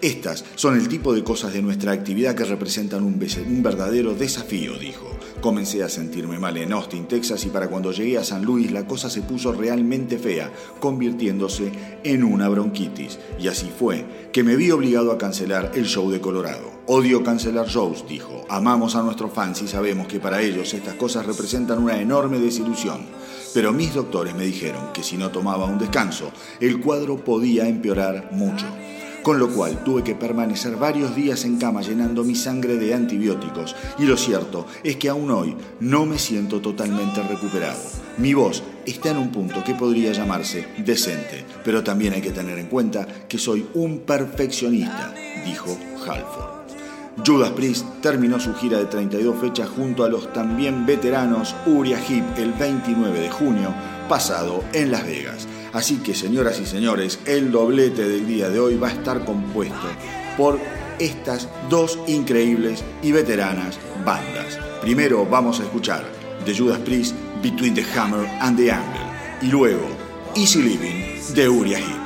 Estas 0.03 0.47
son 0.55 0.79
el 0.79 0.89
tipo 0.89 1.13
de 1.13 1.23
cosas 1.23 1.53
de 1.53 1.61
nuestra 1.61 1.93
actividad 1.93 2.35
que 2.35 2.47
representan 2.47 3.05
un, 3.05 3.19
verdadero 3.63 4.15
desafío, 4.15 4.79
dijo. 4.79 5.11
Comencé 5.43 5.83
a 5.83 5.91
sentirme 5.91 6.39
mal 6.39 6.57
en 6.57 6.73
Austin, 6.73 7.07
Texas, 7.07 7.45
y 7.45 7.51
para 7.51 7.69
cuando 7.69 7.93
llegué 7.93 8.17
a 8.17 8.25
San 8.25 8.43
Luis 8.43 8.71
la 8.73 8.87
cosa 8.87 9.11
se 9.11 9.21
puso 9.21 9.53
realmente 9.53 10.19
fea, 10.19 10.51
convirtiéndose 10.81 11.71
en 12.03 12.25
una 12.25 12.49
bronquitis. 12.49 13.19
Y 13.39 13.49
así 13.49 13.71
fue, 13.79 14.07
que 14.33 14.43
me 14.43 14.57
vi 14.57 14.71
obligado 14.71 15.13
a 15.13 15.19
cancelar 15.19 15.73
el 15.75 15.85
show 15.85 16.11
de 16.11 16.23
Colorado. 16.23 16.81
Odio 16.87 17.23
cancelar 17.23 17.69
shows, 17.69 18.07
dijo. 18.09 18.47
Amamos 18.49 18.97
a 18.97 19.03
nuestros 19.03 19.35
fans 19.35 19.61
y 19.61 19.69
sabemos 19.69 20.07
que 20.07 20.19
para 20.19 20.41
ellos 20.41 20.73
estas 20.73 20.95
cosas 20.95 21.27
representan 21.27 21.79
una 21.79 22.01
enorme 22.01 22.39
desilusión. 22.39 23.03
Pero 23.53 23.75
mis 23.75 23.93
doctores 23.93 24.35
me 24.35 24.47
dijeron 24.47 24.95
que 24.95 25.03
si 25.03 25.19
no 25.19 25.31
tomaba 25.31 25.67
un 25.67 25.79
descanso, 25.79 26.33
el 26.59 26.81
cuadro 26.81 27.23
podía 27.23 27.69
empeorar 27.69 28.31
mucho 28.33 28.65
con 29.23 29.39
lo 29.39 29.49
cual 29.49 29.85
tuve 29.85 30.03
que 30.03 30.15
permanecer 30.15 30.77
varios 30.77 31.15
días 31.15 31.45
en 31.45 31.59
cama 31.59 31.83
llenando 31.83 32.25
mi 32.25 32.35
sangre 32.35 32.77
de 32.77 32.95
antibióticos 32.95 33.77
y 33.99 34.05
lo 34.05 34.17
cierto 34.17 34.67
es 34.83 34.97
que 34.97 35.09
aún 35.09 35.31
hoy 35.31 35.57
no 35.81 36.07
me 36.07 36.19
siento 36.19 36.61
totalmente 36.61 37.23
recuperado. 37.23 37.81
Mi 38.19 38.35
voz 38.35 38.63
está 38.87 39.11
en 39.11 39.19
un 39.19 39.31
punto 39.31 39.63
que 39.65 39.75
podría 39.75 40.13
llamarse 40.13 40.67
decente, 40.79 41.45
pero 41.65 41.83
también 41.83 42.15
hay 42.15 42.21
que 42.21 42.31
tener 42.31 42.59
en 42.59 42.67
cuenta 42.67 43.07
que 43.29 43.39
soy 43.39 43.67
un 43.75 44.01
perfeccionista, 44.01 45.15
dijo 45.45 45.77
Halford. 46.07 46.61
Judas 47.27 47.51
Priest 47.51 47.85
terminó 48.01 48.41
su 48.41 48.55
gira 48.55 48.79
de 48.79 48.87
32 48.87 49.39
fechas 49.41 49.69
junto 49.69 50.05
a 50.05 50.09
los 50.09 50.33
también 50.33 50.87
veteranos 50.87 51.55
Uriah 51.67 51.99
Heep 51.99 52.39
el 52.39 52.53
29 52.53 53.21
de 53.21 53.31
junio 53.31 53.75
pasado 54.09 54.65
en 54.73 54.91
Las 54.91 55.05
Vegas. 55.05 55.47
Así 55.73 55.99
que, 55.99 56.15
señoras 56.15 56.59
y 56.61 56.67
señores, 56.67 57.21
el 57.27 57.53
doblete 57.53 58.09
del 58.09 58.27
día 58.27 58.51
de 58.51 58.59
hoy 58.59 58.77
va 58.77 58.89
a 58.89 58.93
estar 58.93 59.25
compuesto 59.25 59.89
por 60.37 60.59
estas 60.99 61.49
dos 61.69 61.99
increíbles 62.07 62.83
y 63.03 63.13
veteranas 63.13 63.79
bandas. 64.05 64.59
Primero 64.81 65.25
vamos 65.27 65.61
a 65.61 65.65
escuchar 65.65 66.05
de 66.45 66.57
Judas 66.57 66.79
Priest 66.81 67.15
Between 67.43 67.75
the 67.75 67.85
Hammer 67.95 68.27
and 68.41 68.57
the 68.57 68.71
Angle 68.71 69.01
y 69.43 69.47
luego 69.47 69.87
Easy 70.35 70.63
Living 70.63 71.21
de 71.35 71.49
Uriah 71.49 71.79
Heep. 71.79 72.00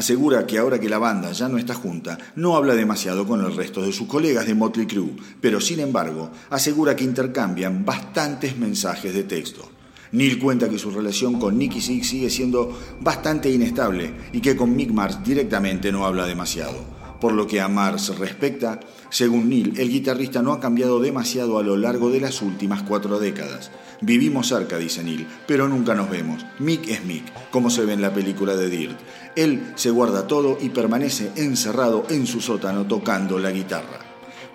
Asegura 0.00 0.46
que 0.46 0.58
ahora 0.58 0.80
que 0.80 0.88
la 0.88 0.98
banda 0.98 1.30
ya 1.32 1.48
no 1.48 1.58
está 1.58 1.74
junta, 1.74 2.18
no 2.34 2.56
habla 2.56 2.74
demasiado 2.74 3.26
con 3.26 3.44
el 3.44 3.54
resto 3.54 3.82
de 3.82 3.92
sus 3.92 4.08
colegas 4.08 4.46
de 4.46 4.54
Motley 4.54 4.86
Crue, 4.86 5.16
pero 5.40 5.60
sin 5.60 5.80
embargo 5.80 6.30
asegura 6.50 6.96
que 6.96 7.04
intercambian 7.04 7.84
bastantes 7.84 8.56
mensajes 8.56 9.14
de 9.14 9.24
texto. 9.24 9.70
Neil 10.12 10.38
cuenta 10.38 10.68
que 10.68 10.78
su 10.78 10.90
relación 10.90 11.38
con 11.38 11.56
Nicky 11.56 11.80
Six 11.80 12.08
sigue 12.08 12.30
siendo 12.30 12.76
bastante 13.00 13.50
inestable 13.50 14.12
y 14.32 14.40
que 14.40 14.56
con 14.56 14.74
Mick 14.74 14.90
Mars 14.90 15.22
directamente 15.22 15.92
no 15.92 16.04
habla 16.04 16.26
demasiado. 16.26 16.99
Por 17.20 17.34
lo 17.34 17.46
que 17.46 17.60
a 17.60 17.68
Mars 17.68 18.18
respecta, 18.18 18.80
según 19.10 19.50
Neil, 19.50 19.74
el 19.76 19.90
guitarrista 19.90 20.40
no 20.40 20.52
ha 20.52 20.60
cambiado 20.60 21.00
demasiado 21.00 21.58
a 21.58 21.62
lo 21.62 21.76
largo 21.76 22.10
de 22.10 22.20
las 22.20 22.40
últimas 22.40 22.82
cuatro 22.82 23.18
décadas. 23.18 23.70
Vivimos 24.00 24.48
cerca, 24.48 24.78
dice 24.78 25.04
Neil, 25.04 25.26
pero 25.46 25.68
nunca 25.68 25.94
nos 25.94 26.08
vemos. 26.08 26.46
Mick 26.58 26.88
es 26.88 27.04
Mick, 27.04 27.50
como 27.50 27.68
se 27.68 27.84
ve 27.84 27.92
en 27.92 28.00
la 28.00 28.14
película 28.14 28.56
de 28.56 28.70
Dirt. 28.70 28.98
Él 29.36 29.72
se 29.74 29.90
guarda 29.90 30.26
todo 30.26 30.56
y 30.62 30.70
permanece 30.70 31.30
encerrado 31.36 32.06
en 32.08 32.26
su 32.26 32.40
sótano 32.40 32.86
tocando 32.86 33.38
la 33.38 33.50
guitarra. 33.50 33.98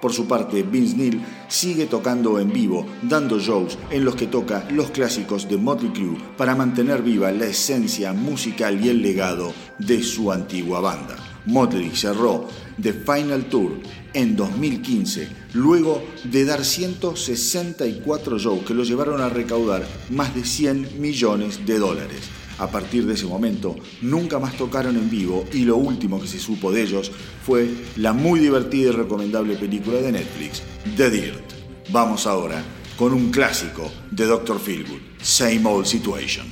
Por 0.02 0.12
su 0.12 0.28
parte, 0.28 0.64
Vince 0.64 0.98
Neil 0.98 1.22
sigue 1.48 1.86
tocando 1.86 2.40
en 2.40 2.52
vivo, 2.52 2.86
dando 3.04 3.40
shows 3.40 3.78
en 3.92 4.06
los 4.06 4.16
que 4.16 4.28
toca 4.28 4.68
los 4.72 4.90
clásicos 4.90 5.48
de 5.48 5.58
Motley 5.58 5.92
Crue 5.92 6.18
para 6.36 6.56
mantener 6.56 7.04
viva 7.04 7.32
la 7.32 7.46
esencia 7.46 8.12
musical 8.12 8.84
y 8.84 8.90
el 8.90 9.04
legado 9.04 9.54
de 9.78 10.02
su 10.02 10.32
antigua 10.32 10.80
banda. 10.80 11.25
Motley 11.46 11.92
cerró 11.96 12.48
The 12.82 12.94
Final 12.94 13.46
Tour 13.46 13.80
en 14.14 14.36
2015, 14.36 15.28
luego 15.54 16.04
de 16.24 16.46
dar 16.46 16.64
164 16.64 18.40
shows 18.40 18.64
que 18.66 18.74
lo 18.74 18.84
llevaron 18.84 19.22
a 19.22 19.30
recaudar 19.30 19.86
más 20.10 20.34
de 20.34 20.44
100 20.44 21.02
millones 21.02 21.66
de 21.66 21.80
dólares. 21.80 22.22
A 22.58 22.72
partir 22.72 23.06
de 23.06 23.16
ese 23.16 23.26
momento, 23.26 23.76
nunca 24.02 24.40
más 24.40 24.56
tocaron 24.56 24.96
en 24.96 25.10
vivo 25.10 25.46
y 25.52 25.66
lo 25.66 25.76
último 25.76 26.22
que 26.22 26.28
se 26.28 26.40
supo 26.40 26.72
de 26.72 26.84
ellos 26.84 27.12
fue 27.46 27.70
la 27.98 28.14
muy 28.14 28.40
divertida 28.40 28.90
y 28.90 28.92
recomendable 28.92 29.56
película 29.56 29.98
de 29.98 30.14
Netflix, 30.14 30.64
The 30.96 31.10
Dirt. 31.10 31.44
Vamos 31.90 32.26
ahora 32.26 32.64
con 32.98 33.14
un 33.14 33.30
clásico 33.30 33.92
de 34.10 34.26
Dr. 34.26 34.60
Feelgood, 34.60 35.02
Same 35.22 35.66
Old 35.66 35.86
Situation. 35.86 36.48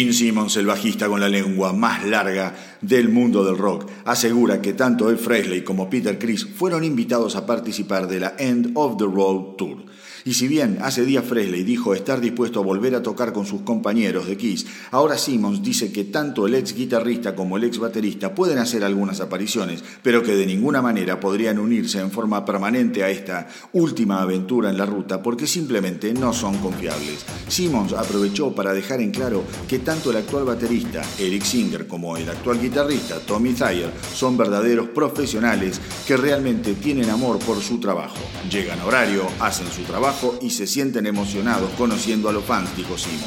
Gene 0.00 0.14
Simmons, 0.14 0.56
el 0.56 0.64
bajista 0.64 1.08
con 1.08 1.20
la 1.20 1.28
lengua 1.28 1.74
más 1.74 2.06
larga 2.06 2.54
del 2.80 3.10
mundo 3.10 3.44
del 3.44 3.58
rock, 3.58 3.86
asegura 4.06 4.62
que 4.62 4.72
tanto 4.72 5.10
el 5.10 5.18
Fresley 5.18 5.62
como 5.62 5.90
Peter 5.90 6.18
Criss 6.18 6.46
fueron 6.46 6.84
invitados 6.84 7.36
a 7.36 7.44
participar 7.44 8.08
de 8.08 8.20
la 8.20 8.34
End 8.38 8.70
of 8.76 8.96
the 8.96 9.04
Road 9.04 9.56
Tour. 9.58 9.89
Y 10.30 10.34
si 10.34 10.46
bien 10.46 10.78
hace 10.80 11.04
días 11.04 11.24
Fresley 11.24 11.64
dijo 11.64 11.92
estar 11.92 12.20
dispuesto 12.20 12.60
a 12.60 12.62
volver 12.62 12.94
a 12.94 13.02
tocar 13.02 13.32
con 13.32 13.46
sus 13.46 13.62
compañeros 13.62 14.28
de 14.28 14.36
Kiss, 14.36 14.64
ahora 14.92 15.18
Simmons 15.18 15.60
dice 15.60 15.90
que 15.90 16.04
tanto 16.04 16.46
el 16.46 16.54
ex 16.54 16.72
guitarrista 16.72 17.34
como 17.34 17.56
el 17.56 17.64
ex 17.64 17.80
baterista 17.80 18.32
pueden 18.32 18.58
hacer 18.58 18.84
algunas 18.84 19.20
apariciones, 19.20 19.82
pero 20.04 20.22
que 20.22 20.36
de 20.36 20.46
ninguna 20.46 20.82
manera 20.82 21.18
podrían 21.18 21.58
unirse 21.58 21.98
en 21.98 22.12
forma 22.12 22.44
permanente 22.44 23.02
a 23.02 23.10
esta 23.10 23.48
última 23.72 24.22
aventura 24.22 24.70
en 24.70 24.78
la 24.78 24.86
ruta 24.86 25.20
porque 25.20 25.48
simplemente 25.48 26.14
no 26.14 26.32
son 26.32 26.58
confiables. 26.58 27.26
Simmons 27.48 27.92
aprovechó 27.92 28.54
para 28.54 28.72
dejar 28.72 29.00
en 29.00 29.10
claro 29.10 29.42
que 29.66 29.80
tanto 29.80 30.12
el 30.12 30.18
actual 30.18 30.44
baterista 30.44 31.02
Eric 31.18 31.42
Singer 31.42 31.88
como 31.88 32.16
el 32.16 32.30
actual 32.30 32.60
guitarrista 32.60 33.18
Tommy 33.18 33.54
Thayer 33.54 33.90
son 34.14 34.36
verdaderos 34.36 34.90
profesionales 34.90 35.80
que 36.06 36.16
realmente 36.16 36.74
tienen 36.74 37.10
amor 37.10 37.40
por 37.40 37.60
su 37.60 37.80
trabajo. 37.80 38.18
Llegan 38.48 38.78
a 38.78 38.86
horario, 38.86 39.26
hacen 39.40 39.66
su 39.66 39.82
trabajo, 39.82 40.19
y 40.40 40.50
se 40.50 40.66
sienten 40.66 41.06
emocionados 41.06 41.70
conociendo 41.76 42.28
a 42.28 42.32
los 42.32 42.44
fans, 42.44 42.76
dijo 42.76 42.98
Simo. 42.98 43.26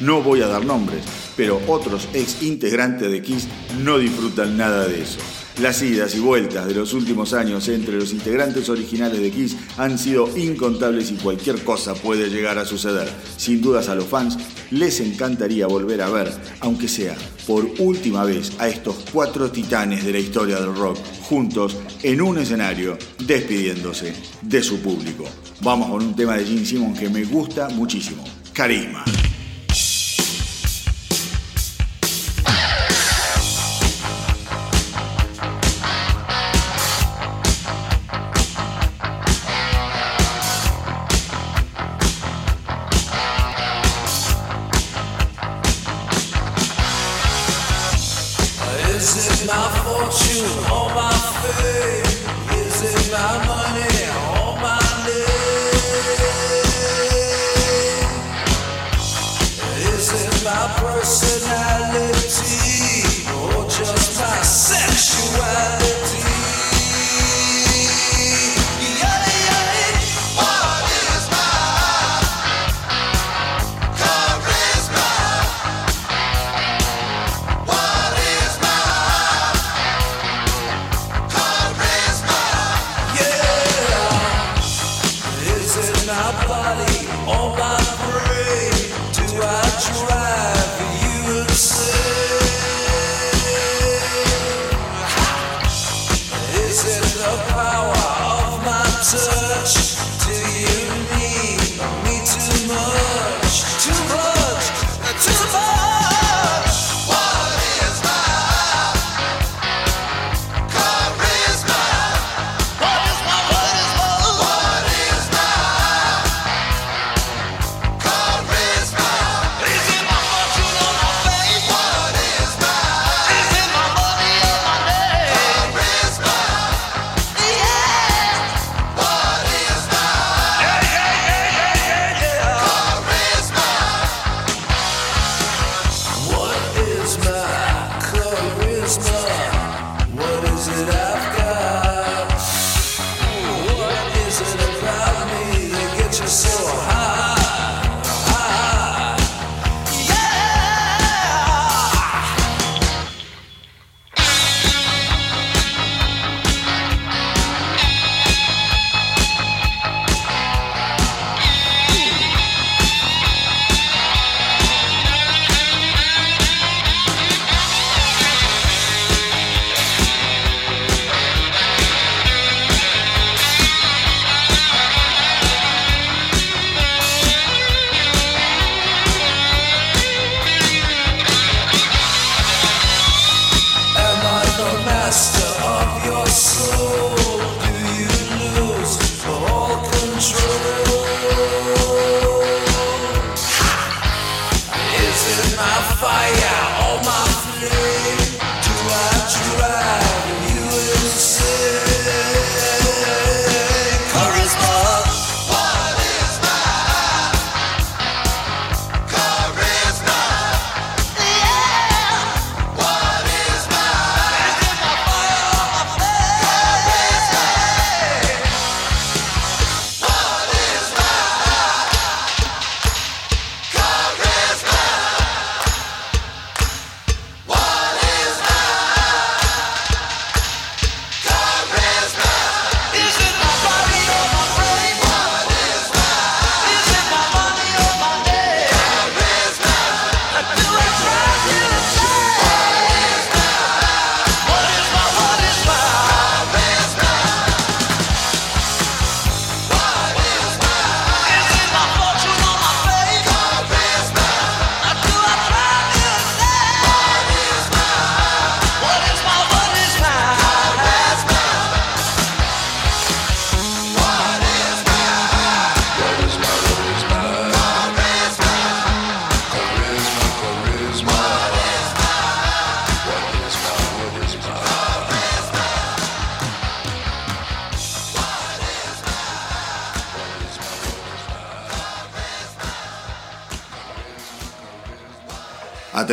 No 0.00 0.22
voy 0.22 0.42
a 0.42 0.46
dar 0.46 0.64
nombres, 0.64 1.02
pero 1.36 1.60
otros 1.66 2.08
ex 2.12 2.42
integrantes 2.42 3.10
de 3.10 3.22
Kiss 3.22 3.48
no 3.82 3.98
disfrutan 3.98 4.56
nada 4.56 4.86
de 4.86 5.02
eso. 5.02 5.18
Las 5.62 5.80
idas 5.80 6.14
y 6.14 6.20
vueltas 6.20 6.66
de 6.66 6.74
los 6.74 6.92
últimos 6.92 7.32
años 7.32 7.66
entre 7.68 7.96
los 7.96 8.12
integrantes 8.12 8.68
originales 8.68 9.20
de 9.22 9.30
Kiss 9.30 9.56
han 9.78 9.98
sido 9.98 10.36
incontables 10.36 11.10
y 11.10 11.14
cualquier 11.14 11.64
cosa 11.64 11.94
puede 11.94 12.28
llegar 12.28 12.58
a 12.58 12.66
suceder. 12.66 13.08
Sin 13.38 13.62
dudas 13.62 13.88
a 13.88 13.94
los 13.94 14.04
fans 14.04 14.36
les 14.70 15.00
encantaría 15.00 15.66
volver 15.66 16.02
a 16.02 16.10
ver, 16.10 16.32
aunque 16.60 16.88
sea 16.88 17.16
por 17.46 17.64
última 17.78 18.24
vez, 18.24 18.52
a 18.58 18.68
estos 18.68 18.96
cuatro 19.12 19.50
titanes 19.50 20.04
de 20.04 20.12
la 20.12 20.18
historia 20.18 20.58
del 20.58 20.74
rock 20.74 20.98
juntos 21.22 21.76
en 22.02 22.20
un 22.20 22.38
escenario 22.38 22.98
despidiéndose 23.24 24.14
de 24.42 24.62
su 24.62 24.80
público. 24.80 25.24
Vamos 25.60 25.88
con 25.88 26.02
un 26.02 26.16
tema 26.16 26.36
de 26.36 26.44
Gene 26.44 26.66
Simmons 26.66 26.98
que 26.98 27.08
me 27.08 27.24
gusta 27.24 27.68
muchísimo. 27.68 28.24
Carisma. 28.52 29.04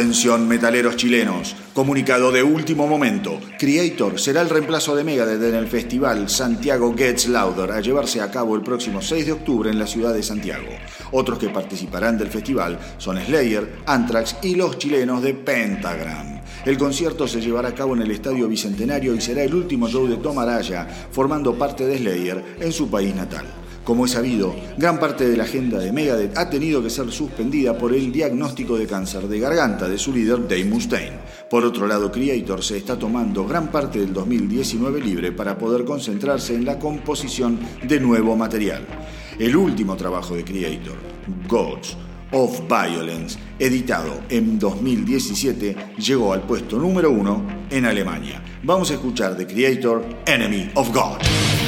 Atención 0.03 0.49
metaleros 0.49 0.97
chilenos, 0.97 1.55
comunicado 1.73 2.29
de 2.29 2.43
último 2.43 2.87
momento. 2.87 3.39
Creator 3.57 4.19
será 4.19 4.41
el 4.41 4.49
reemplazo 4.49 4.97
de 4.97 5.05
Megadeth 5.05 5.41
en 5.41 5.55
el 5.55 5.67
festival 5.67 6.29
Santiago 6.29 6.93
Gets 6.93 7.29
Louder 7.29 7.71
a 7.71 7.79
llevarse 7.79 8.19
a 8.19 8.29
cabo 8.29 8.53
el 8.57 8.63
próximo 8.63 9.01
6 9.01 9.25
de 9.25 9.31
octubre 9.31 9.69
en 9.69 9.79
la 9.79 9.87
ciudad 9.87 10.13
de 10.13 10.21
Santiago. 10.21 10.67
Otros 11.13 11.39
que 11.39 11.47
participarán 11.47 12.17
del 12.17 12.27
festival 12.27 12.77
son 12.97 13.17
Slayer, 13.17 13.77
Anthrax 13.85 14.35
y 14.41 14.55
los 14.55 14.77
chilenos 14.77 15.23
de 15.23 15.35
Pentagram. 15.35 16.41
El 16.65 16.77
concierto 16.77 17.25
se 17.25 17.39
llevará 17.39 17.69
a 17.69 17.73
cabo 17.73 17.95
en 17.95 18.01
el 18.01 18.11
Estadio 18.11 18.49
Bicentenario 18.49 19.15
y 19.15 19.21
será 19.21 19.41
el 19.41 19.55
último 19.55 19.87
show 19.87 20.05
de 20.05 20.17
Tom 20.17 20.37
Araya, 20.37 20.85
formando 21.13 21.57
parte 21.57 21.85
de 21.85 21.97
Slayer 21.97 22.57
en 22.59 22.73
su 22.73 22.89
país 22.89 23.15
natal. 23.15 23.62
Como 23.83 24.05
es 24.05 24.11
sabido, 24.11 24.55
gran 24.77 24.97
parte 24.97 25.27
de 25.27 25.35
la 25.35 25.43
agenda 25.43 25.77
de 25.77 25.91
Megadeth 25.91 26.37
ha 26.37 26.49
tenido 26.49 26.81
que 26.81 26.89
ser 26.89 27.11
suspendida 27.11 27.77
por 27.77 27.93
el 27.93 28.13
diagnóstico 28.13 28.77
de 28.77 28.87
cáncer 28.87 29.27
de 29.27 29.39
garganta 29.39 29.89
de 29.89 29.97
su 29.97 30.13
líder 30.13 30.47
Dave 30.47 30.63
Mustaine. 30.63 31.19
Por 31.49 31.65
otro 31.65 31.85
lado, 31.85 32.09
Creator 32.09 32.63
se 32.63 32.77
está 32.77 32.97
tomando 32.97 33.45
gran 33.45 33.67
parte 33.67 33.99
del 33.99 34.13
2019 34.13 35.01
libre 35.01 35.33
para 35.33 35.57
poder 35.57 35.83
concentrarse 35.83 36.55
en 36.55 36.63
la 36.63 36.79
composición 36.79 37.59
de 37.85 37.99
nuevo 37.99 38.37
material. 38.37 38.87
El 39.37 39.53
último 39.57 39.97
trabajo 39.97 40.33
de 40.33 40.45
Creator, 40.45 40.95
Gods 41.49 41.97
of 42.31 42.61
Violence, 42.69 43.37
editado 43.59 44.21
en 44.29 44.57
2017, 44.59 45.75
llegó 45.97 46.31
al 46.31 46.43
puesto 46.43 46.77
número 46.77 47.11
uno 47.11 47.45
en 47.69 47.83
Alemania. 47.85 48.41
Vamos 48.63 48.91
a 48.91 48.93
escuchar 48.93 49.35
de 49.35 49.45
Creator 49.45 50.05
Enemy 50.25 50.71
of 50.75 50.93
God. 50.93 51.62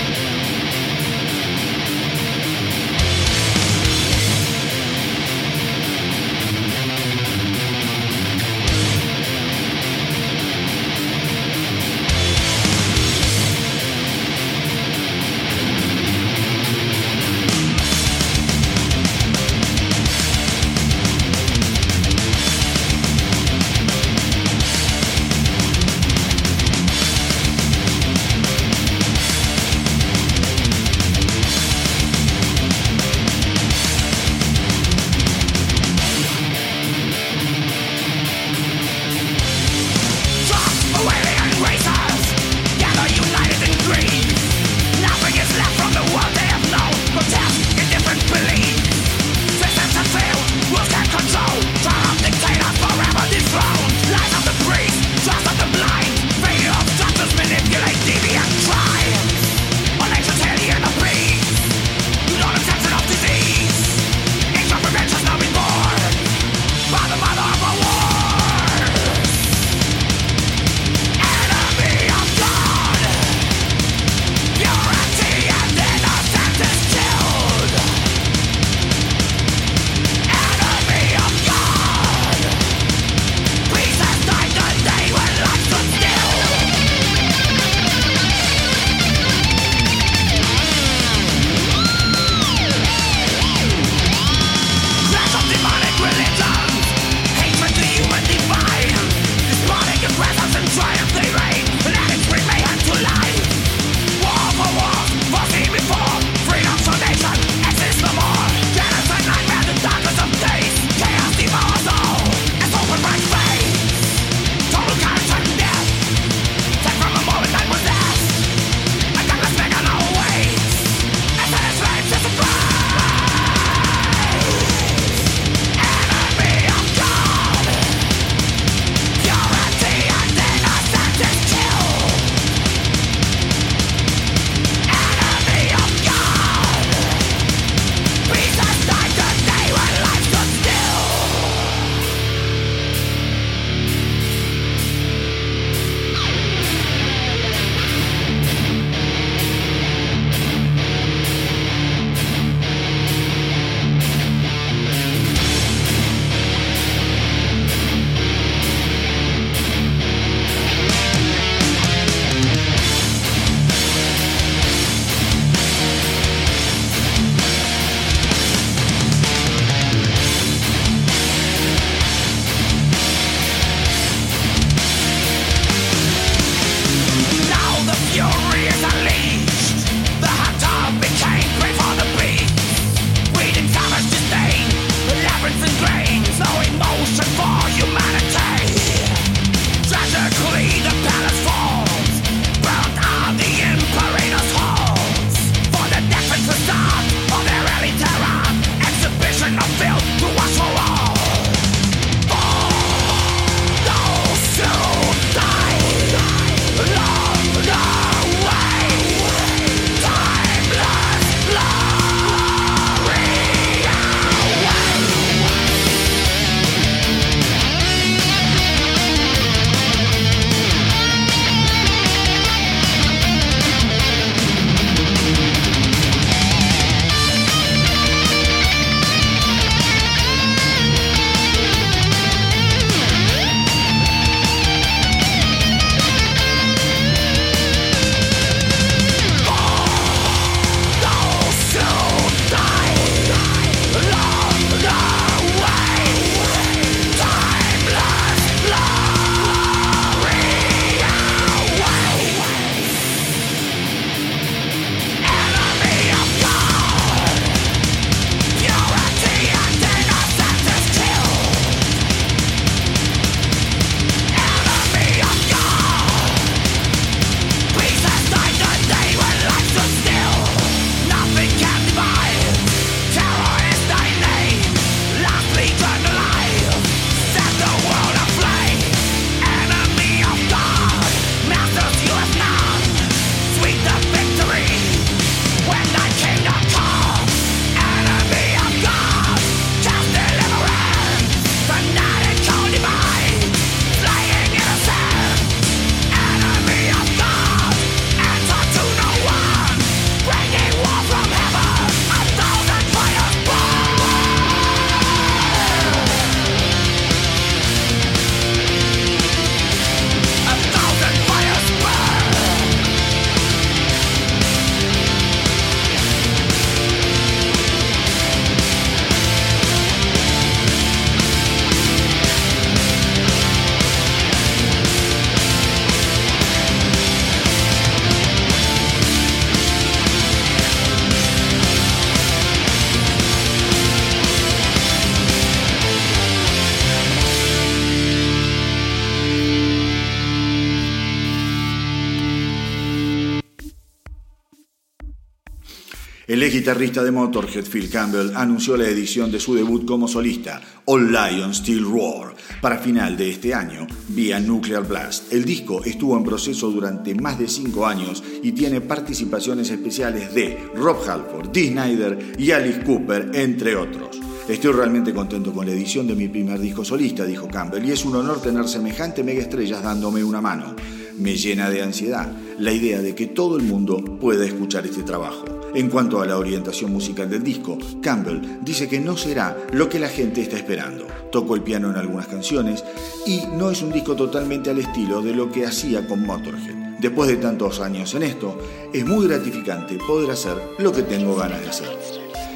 Guitarrista 346.66 347.04
de 347.04 347.12
Motorhead, 347.12 347.66
Phil 347.72 347.92
Campbell, 347.92 348.32
anunció 348.34 348.76
la 348.76 348.88
edición 348.88 349.32
de 349.32 349.40
su 349.40 349.54
debut 349.54 349.86
como 349.86 350.08
solista, 350.08 350.60
All 350.86 351.12
Lions 351.12 351.58
Still 351.58 351.84
Roar, 351.84 352.34
para 352.60 352.80
final 352.80 353.16
de 353.16 353.30
este 353.30 353.54
año, 353.54 353.86
vía 354.08 354.40
Nuclear 354.40 354.84
Blast. 354.88 355.32
El 355.32 355.46
disco 355.46 355.84
estuvo 355.84 356.18
en 356.18 356.24
proceso 356.24 356.72
durante 356.72 357.14
más 357.14 357.38
de 357.38 357.48
cinco 357.48 357.86
años 357.86 358.24
y 358.42 358.52
tiene 358.54 358.82
participaciones 358.82 359.70
especiales 359.70 360.34
de 360.34 360.72
Rob 360.74 361.08
Halford, 361.08 361.52
Dee 361.52 361.70
Snyder 361.70 362.34
y 362.40 362.50
Alice 362.50 362.82
Cooper, 362.82 363.30
entre 363.36 363.76
otros. 363.76 364.20
Estoy 364.50 364.74
realmente 364.74 365.14
contento 365.14 365.54
con 365.54 365.68
la 365.68 365.72
edición 365.72 366.08
de 366.08 366.16
mi 366.16 366.30
primer 366.30 366.60
disco 366.60 366.84
solista, 366.84 367.26
dijo 367.26 367.48
Campbell, 367.48 367.86
y 367.86 367.92
es 367.92 368.04
un 368.06 368.16
honor 368.16 368.42
tener 368.42 368.68
semejante 368.68 369.24
mega 369.24 369.44
estrellas 369.44 369.84
dándome 369.84 370.24
una 370.24 370.42
mano. 370.42 370.76
Me 371.20 371.36
llena 371.36 371.70
de 371.70 371.84
ansiedad 371.84 372.28
la 372.58 372.72
idea 372.72 373.04
de 373.04 373.14
que 373.14 373.28
todo 373.28 373.56
el 373.56 373.64
mundo 373.64 374.04
pueda 374.20 374.44
escuchar 374.46 374.84
este 374.88 375.04
trabajo. 375.04 375.45
En 375.76 375.90
cuanto 375.90 376.22
a 376.22 376.26
la 376.26 376.38
orientación 376.38 376.94
musical 376.94 377.30
del 377.30 377.44
disco, 377.44 377.78
Campbell 378.02 378.60
dice 378.62 378.88
que 378.88 379.02
no 379.02 379.18
será 379.18 379.58
lo 379.74 379.90
que 379.90 380.00
la 380.00 380.08
gente 380.08 380.42
está 380.42 380.56
esperando. 380.56 381.06
Tocó 381.34 381.54
el 381.54 381.64
piano 381.64 381.90
en 381.90 381.98
algunas 381.98 382.28
canciones 382.28 382.82
y 383.26 383.42
no 383.58 383.70
es 383.70 383.82
un 383.82 383.92
disco 383.92 384.16
totalmente 384.16 384.70
al 384.70 384.80
estilo 384.80 385.22
de 385.22 385.36
lo 385.36 385.52
que 385.52 385.66
hacía 385.66 386.08
con 386.08 386.26
Motorhead. 386.26 386.98
Después 387.02 387.28
de 387.28 387.36
tantos 387.36 387.82
años 387.82 388.16
en 388.16 388.24
esto, 388.24 388.58
es 388.94 389.06
muy 389.06 389.28
gratificante 389.28 389.98
poder 389.98 390.32
hacer 390.32 390.56
lo 390.80 390.94
que 390.94 391.04
tengo 391.04 391.36
ganas 391.36 391.60
de 391.60 391.68
hacer. 391.68 391.90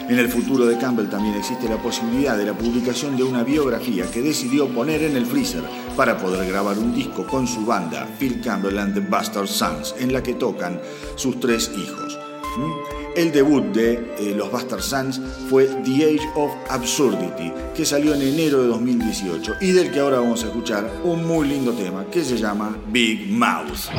En 0.07 0.17
el 0.17 0.29
futuro 0.29 0.65
de 0.65 0.77
Campbell 0.77 1.09
también 1.09 1.35
existe 1.35 1.67
la 1.67 1.81
posibilidad 1.81 2.37
de 2.37 2.45
la 2.45 2.57
publicación 2.57 3.17
de 3.17 3.23
una 3.23 3.43
biografía 3.43 4.09
que 4.09 4.21
decidió 4.21 4.69
poner 4.69 5.03
en 5.03 5.17
el 5.17 5.25
freezer 5.25 5.63
para 5.97 6.17
poder 6.17 6.47
grabar 6.47 6.79
un 6.79 6.95
disco 6.95 7.27
con 7.27 7.45
su 7.45 7.65
banda, 7.65 8.07
Phil 8.17 8.39
Campbell 8.39 8.79
and 8.79 8.93
the 8.93 9.01
Bastard 9.01 9.49
Sons, 9.49 9.93
en 9.99 10.13
la 10.13 10.23
que 10.23 10.35
tocan 10.35 10.79
sus 11.17 11.37
tres 11.41 11.69
hijos. 11.75 12.17
¿Mm? 12.57 12.98
El 13.15 13.31
debut 13.31 13.63
de 13.73 13.93
eh, 13.93 14.33
los 14.35 14.51
Bastard 14.51 14.81
Sons 14.81 15.19
fue 15.49 15.65
The 15.65 16.05
Age 16.05 16.29
of 16.35 16.51
Absurdity, 16.69 17.51
que 17.75 17.85
salió 17.85 18.13
en 18.13 18.21
enero 18.21 18.61
de 18.61 18.67
2018 18.67 19.55
y 19.61 19.71
del 19.71 19.91
que 19.91 19.99
ahora 19.99 20.19
vamos 20.19 20.43
a 20.43 20.47
escuchar 20.47 20.89
un 21.03 21.25
muy 21.25 21.47
lindo 21.47 21.73
tema 21.73 22.05
que 22.11 22.23
se 22.23 22.37
llama 22.37 22.77
Big 22.91 23.29
Mouth. 23.31 23.89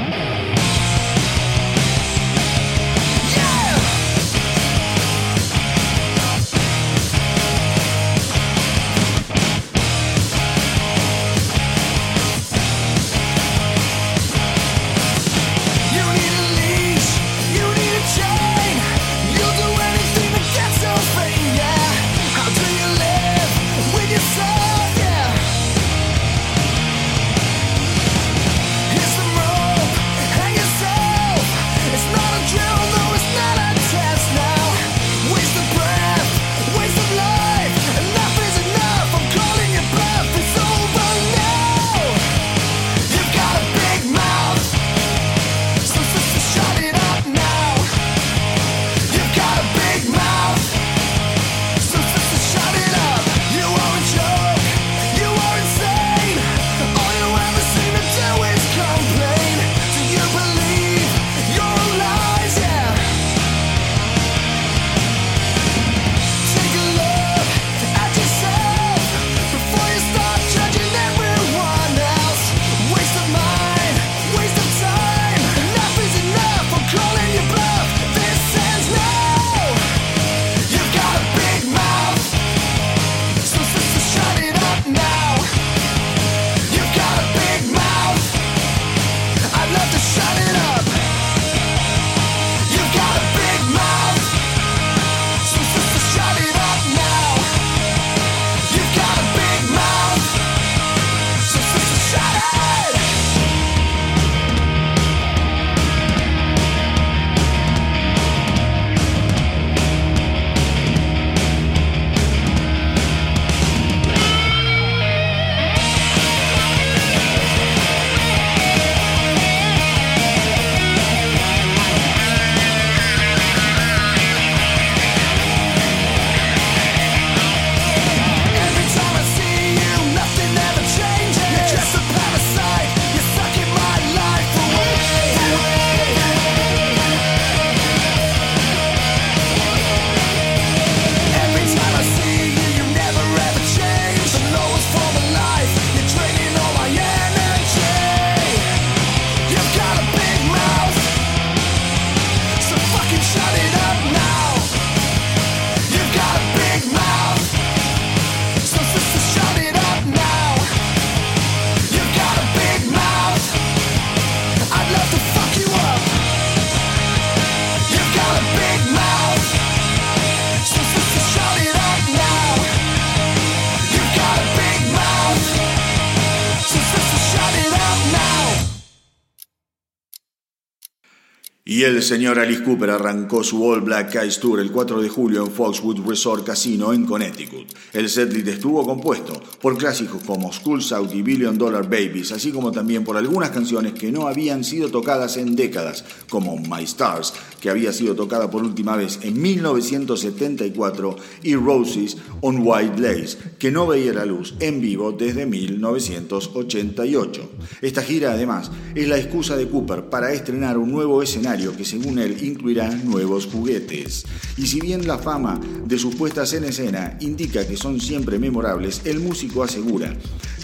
El 181.97 182.03
señor 182.03 182.39
Alice 182.39 182.63
Cooper 182.63 182.91
arrancó 182.91 183.43
su 183.43 183.65
All 183.65 183.81
Black 183.81 184.15
Eyes 184.15 184.39
Tour 184.39 184.61
el 184.61 184.71
4 184.71 185.03
de 185.03 185.09
julio 185.09 185.45
en 185.45 185.51
Foxwood 185.51 186.07
Resort 186.07 186.47
Casino 186.47 186.93
en 186.93 187.05
Connecticut. 187.05 187.67
El 187.93 188.09
setlist 188.09 188.47
estuvo 188.47 188.85
compuesto 188.85 189.33
por 189.61 189.77
clásicos 189.77 190.23
como 190.23 190.53
School 190.53 190.81
Out 190.93 191.15
y 191.15 191.23
Billion 191.23 191.59
Dollar 191.59 191.85
Babies, 191.85 192.33
así 192.33 192.53
como 192.53 192.71
también 192.71 193.03
por 193.03 193.17
algunas 193.17 193.51
canciones 193.51 193.95
que 193.95 194.13
no 194.13 194.29
habían 194.29 194.63
sido 194.63 194.89
tocadas 194.91 195.37
en 195.37 195.57
décadas, 195.57 196.05
como 196.29 196.57
My 196.57 196.85
Stars, 196.85 197.33
que 197.61 197.71
había 197.71 197.93
sido 197.93 198.15
tocada 198.15 198.51
por 198.51 198.65
última 198.65 198.97
vez 198.97 199.21
en 199.23 199.41
1974, 199.41 201.17
y 201.43 201.55
Roses 201.55 202.17
on 202.41 202.67
White 202.67 203.01
Lace, 203.01 203.39
que 203.59 203.71
no 203.71 203.87
veía 203.87 204.13
la 204.13 204.25
luz 204.25 204.55
en 204.61 204.81
vivo 204.81 205.13
desde 205.13 205.47
1988. 205.47 207.51
Esta 207.83 208.03
gira, 208.03 208.33
además, 208.33 208.71
es 208.95 209.09
la 209.09 209.19
excusa 209.19 209.57
de 209.57 209.69
Cooper 209.69 210.09
para 210.09 210.33
estrenar 210.33 210.79
un 210.79 210.91
nuevo 210.91 211.23
escenario 211.23 211.77
que 211.77 211.85
según 211.85 212.19
él 212.19 212.37
incluirá 212.43 212.91
nuevos 212.91 213.47
juguetes. 213.47 214.25
Y 214.57 214.67
si 214.67 214.81
bien 214.81 215.07
la 215.07 215.19
fama 215.19 215.61
de 215.85 215.99
sus 215.99 216.15
puestas 216.15 216.53
en 216.55 216.65
escena 216.65 217.19
indica 217.21 217.67
que 217.67 217.77
son 217.77 218.01
siempre 218.01 218.39
memorables, 218.39 219.03
el 219.05 219.21
músico 219.21 219.63
asegura 219.63 220.17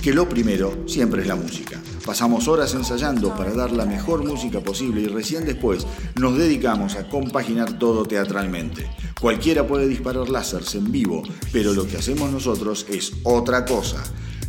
que 0.02 0.14
lo 0.14 0.28
primero 0.28 0.84
siempre 0.86 1.22
es 1.22 1.28
la 1.28 1.36
música. 1.36 1.80
Pasamos 2.06 2.46
horas 2.46 2.72
ensayando 2.74 3.34
para 3.34 3.52
dar 3.52 3.72
la 3.72 3.84
mejor 3.84 4.24
música 4.24 4.60
posible 4.60 5.00
y 5.00 5.06
recién 5.08 5.44
después 5.44 5.84
nos 6.14 6.38
dedicamos 6.38 6.94
a 6.94 7.08
compaginar 7.08 7.80
todo 7.80 8.04
teatralmente. 8.04 8.88
Cualquiera 9.20 9.66
puede 9.66 9.88
disparar 9.88 10.28
láseres 10.28 10.76
en 10.76 10.92
vivo, 10.92 11.24
pero 11.52 11.74
lo 11.74 11.84
que 11.84 11.96
hacemos 11.96 12.30
nosotros 12.30 12.86
es 12.88 13.12
otra 13.24 13.64
cosa. 13.64 14.04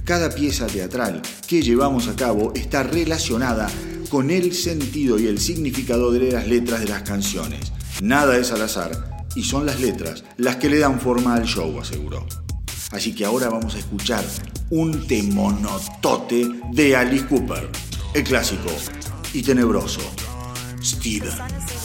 Cada 0.05 0.29
pieza 0.29 0.67
teatral 0.67 1.23
que 1.47 1.63
llevamos 1.63 2.07
a 2.07 2.15
cabo 2.15 2.53
está 2.53 2.83
relacionada 2.83 3.67
con 4.11 4.29
el 4.29 4.53
sentido 4.53 5.17
y 5.17 5.25
el 5.25 5.39
significado 5.39 6.11
de 6.11 6.31
las 6.31 6.47
letras 6.47 6.81
de 6.81 6.89
las 6.89 7.01
canciones. 7.01 7.73
Nada 8.03 8.37
es 8.37 8.51
al 8.51 8.61
azar 8.61 9.25
y 9.35 9.43
son 9.43 9.65
las 9.65 9.81
letras 9.81 10.23
las 10.37 10.57
que 10.57 10.69
le 10.69 10.77
dan 10.77 10.99
forma 10.99 11.33
al 11.33 11.45
show, 11.45 11.79
aseguró. 11.79 12.23
Así 12.91 13.15
que 13.15 13.25
ahora 13.25 13.49
vamos 13.49 13.73
a 13.73 13.79
escuchar 13.79 14.23
un 14.69 15.07
temonotote 15.07 16.45
de 16.71 16.95
Alice 16.95 17.25
Cooper, 17.27 17.69
el 18.13 18.23
clásico 18.23 18.69
y 19.33 19.41
tenebroso 19.41 20.01
Steven. 20.81 21.76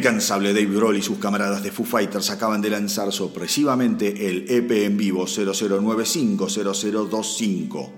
Incansable 0.00 0.52
Dave 0.54 0.74
Grohl 0.74 0.96
y 0.96 1.02
sus 1.02 1.18
camaradas 1.18 1.62
de 1.62 1.70
Foo 1.70 1.84
Fighters 1.84 2.30
acaban 2.30 2.62
de 2.62 2.70
lanzar 2.70 3.12
sorpresivamente 3.12 4.30
el 4.30 4.46
EP 4.48 4.86
en 4.86 4.96
vivo 4.96 5.26
00950025. 5.26 7.92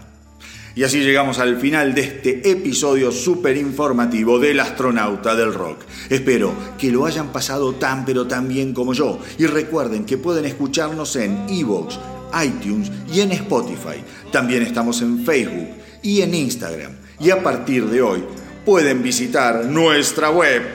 Y 0.76 0.84
así 0.84 1.02
llegamos 1.02 1.38
al 1.38 1.58
final 1.58 1.94
de 1.94 2.02
este 2.02 2.50
episodio 2.50 3.12
súper 3.12 3.58
informativo 3.58 4.40
del 4.40 4.60
astronauta 4.60 5.36
del 5.36 5.54
rock. 5.54 5.82
Espero 6.10 6.52
que 6.80 6.92
lo 6.92 7.06
hayan 7.06 7.32
pasado 7.32 7.76
tan 7.76 8.06
pero 8.06 8.26
tan 8.26 8.48
bien 8.48 8.74
como 8.74 8.94
yo. 8.94 9.20
Y 9.38 9.46
recuerden 9.46 10.04
que 10.04 10.18
pueden 10.18 10.46
escucharnos 10.46 11.16
en 11.16 11.46
Evox, 11.48 12.00
iTunes 12.44 12.92
y 13.12 13.22
en 13.22 13.34
Spotify. 13.34 14.04
También 14.32 14.64
estamos 14.64 15.00
en 15.04 15.24
Facebook 15.24 15.68
y 16.02 16.22
en 16.22 16.34
Instagram. 16.34 16.94
Y 17.20 17.30
a 17.30 17.44
partir 17.44 17.86
de 17.86 18.02
hoy 18.02 18.24
pueden 18.66 19.04
visitar 19.04 19.66
nuestra 19.66 20.32
web 20.32 20.74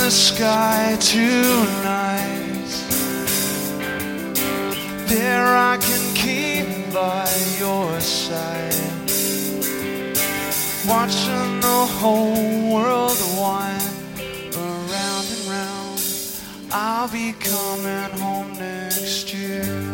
The 0.06 0.11
sky 0.11 0.95
tonight. 0.99 2.69
There 5.07 5.48
I 5.57 5.77
can 5.77 6.14
keep 6.14 6.94
by 6.94 7.27
your 7.57 7.99
side, 7.99 8.76
watching 10.88 11.60
the 11.60 11.88
whole 11.98 12.72
world 12.72 13.18
wind 13.40 13.82
around 14.56 15.26
and 15.36 15.45
round. 15.49 16.02
I'll 16.72 17.10
be 17.11 17.34
coming 17.40 18.11
home 18.19 18.53
next 18.60 19.34
year. 19.34 19.85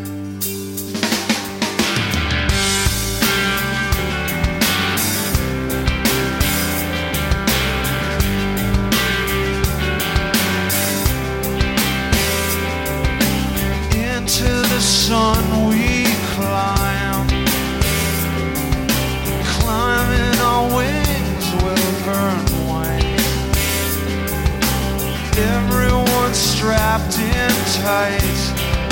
Tight. 27.79 28.39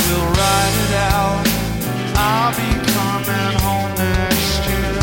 We'll 0.07 0.29
ride 0.41 0.75
it 0.85 0.93
out. 1.11 1.43
I'll 2.15 2.53
be 2.55 2.71
coming 2.95 3.53
home 3.65 3.91
next 3.97 4.59
year. 4.69 4.99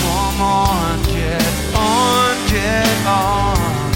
Come 0.00 0.38
on, 0.40 1.02
get 1.04 1.52
on, 1.74 2.34
get 2.48 3.06
on. 3.06 3.92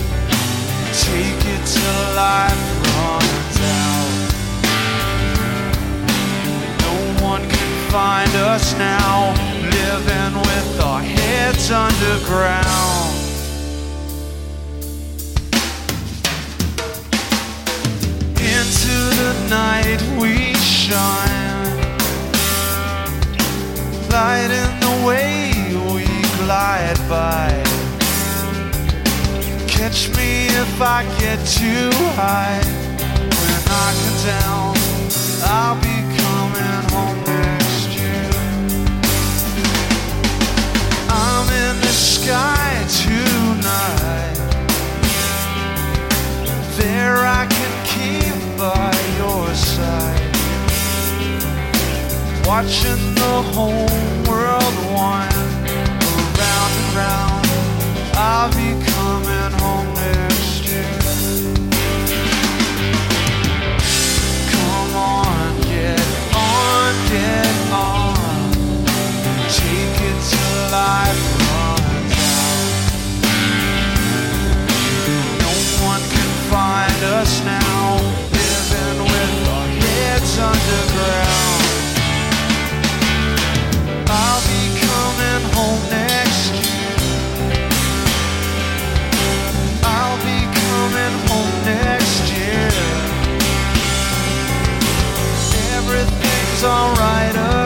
Take 0.92 1.42
it 1.54 1.62
to 1.76 1.88
life. 2.14 2.62
Runs 2.84 3.58
out. 3.80 4.12
No 6.84 6.94
one 7.24 7.42
can 7.48 7.70
find 7.90 8.32
us 8.36 8.74
now, 8.76 9.32
living 9.78 10.34
with 10.48 10.80
our 10.80 11.02
heads 11.02 11.70
underground. 11.70 12.69
Night 19.50 20.00
we 20.16 20.54
shine, 20.54 21.76
lighting 24.08 24.78
the 24.78 25.02
way 25.04 25.50
we 25.92 26.06
glide 26.38 26.96
by. 27.08 27.50
Catch 29.66 30.10
me 30.16 30.46
if 30.46 30.80
I 30.80 31.02
get 31.18 31.44
too 31.44 31.90
high. 32.14 32.62
When 33.40 33.62
I 33.66 33.88
come 34.00 34.18
down, 34.24 34.76
I'll 35.42 35.80
be 35.80 35.98
coming 36.22 36.82
home. 36.94 37.18
Next 37.26 37.88
year. 37.98 38.30
I'm 41.08 41.48
in 41.66 41.80
the 41.80 41.94
sky 42.14 42.86
tonight. 43.02 44.36
There 46.78 47.18
I 47.26 47.46
can 47.46 47.72
keep 47.84 48.56
by 48.56 49.09
your 49.50 49.56
side, 49.56 50.36
watching 52.46 53.14
the 53.16 53.36
whole 53.52 53.90
world 54.28 54.76
wind 54.94 55.32
around 56.38 56.72
and 56.80 56.90
round. 56.94 57.46
I'll 58.14 58.50
be 58.50 58.70
coming 58.92 59.52
home 59.58 59.90
next 59.94 60.68
year. 60.68 60.94
Come 64.52 64.92
on, 64.94 65.60
get 65.62 66.06
on, 66.32 66.92
get 67.10 67.56
on. 67.72 68.52
Take 69.58 69.98
it 70.10 70.18
to 70.30 70.44
life 70.78 71.22
runs 71.42 72.18
out. 72.38 72.70
No 75.42 75.52
one 75.90 76.02
can 76.14 76.30
find 76.52 77.00
us 77.18 77.32
now, 77.44 77.79
underground. 80.40 81.62
I'll 84.08 84.42
be 84.48 84.62
coming 84.84 85.42
home 85.56 85.82
next 85.90 86.52
year. 86.64 86.96
I'll 89.84 90.18
be 90.28 90.38
coming 90.60 91.14
home 91.28 91.52
next 91.64 92.22
year. 92.32 92.70
Everything's 95.76 96.64
alright 96.64 97.36
uh. 97.36 97.59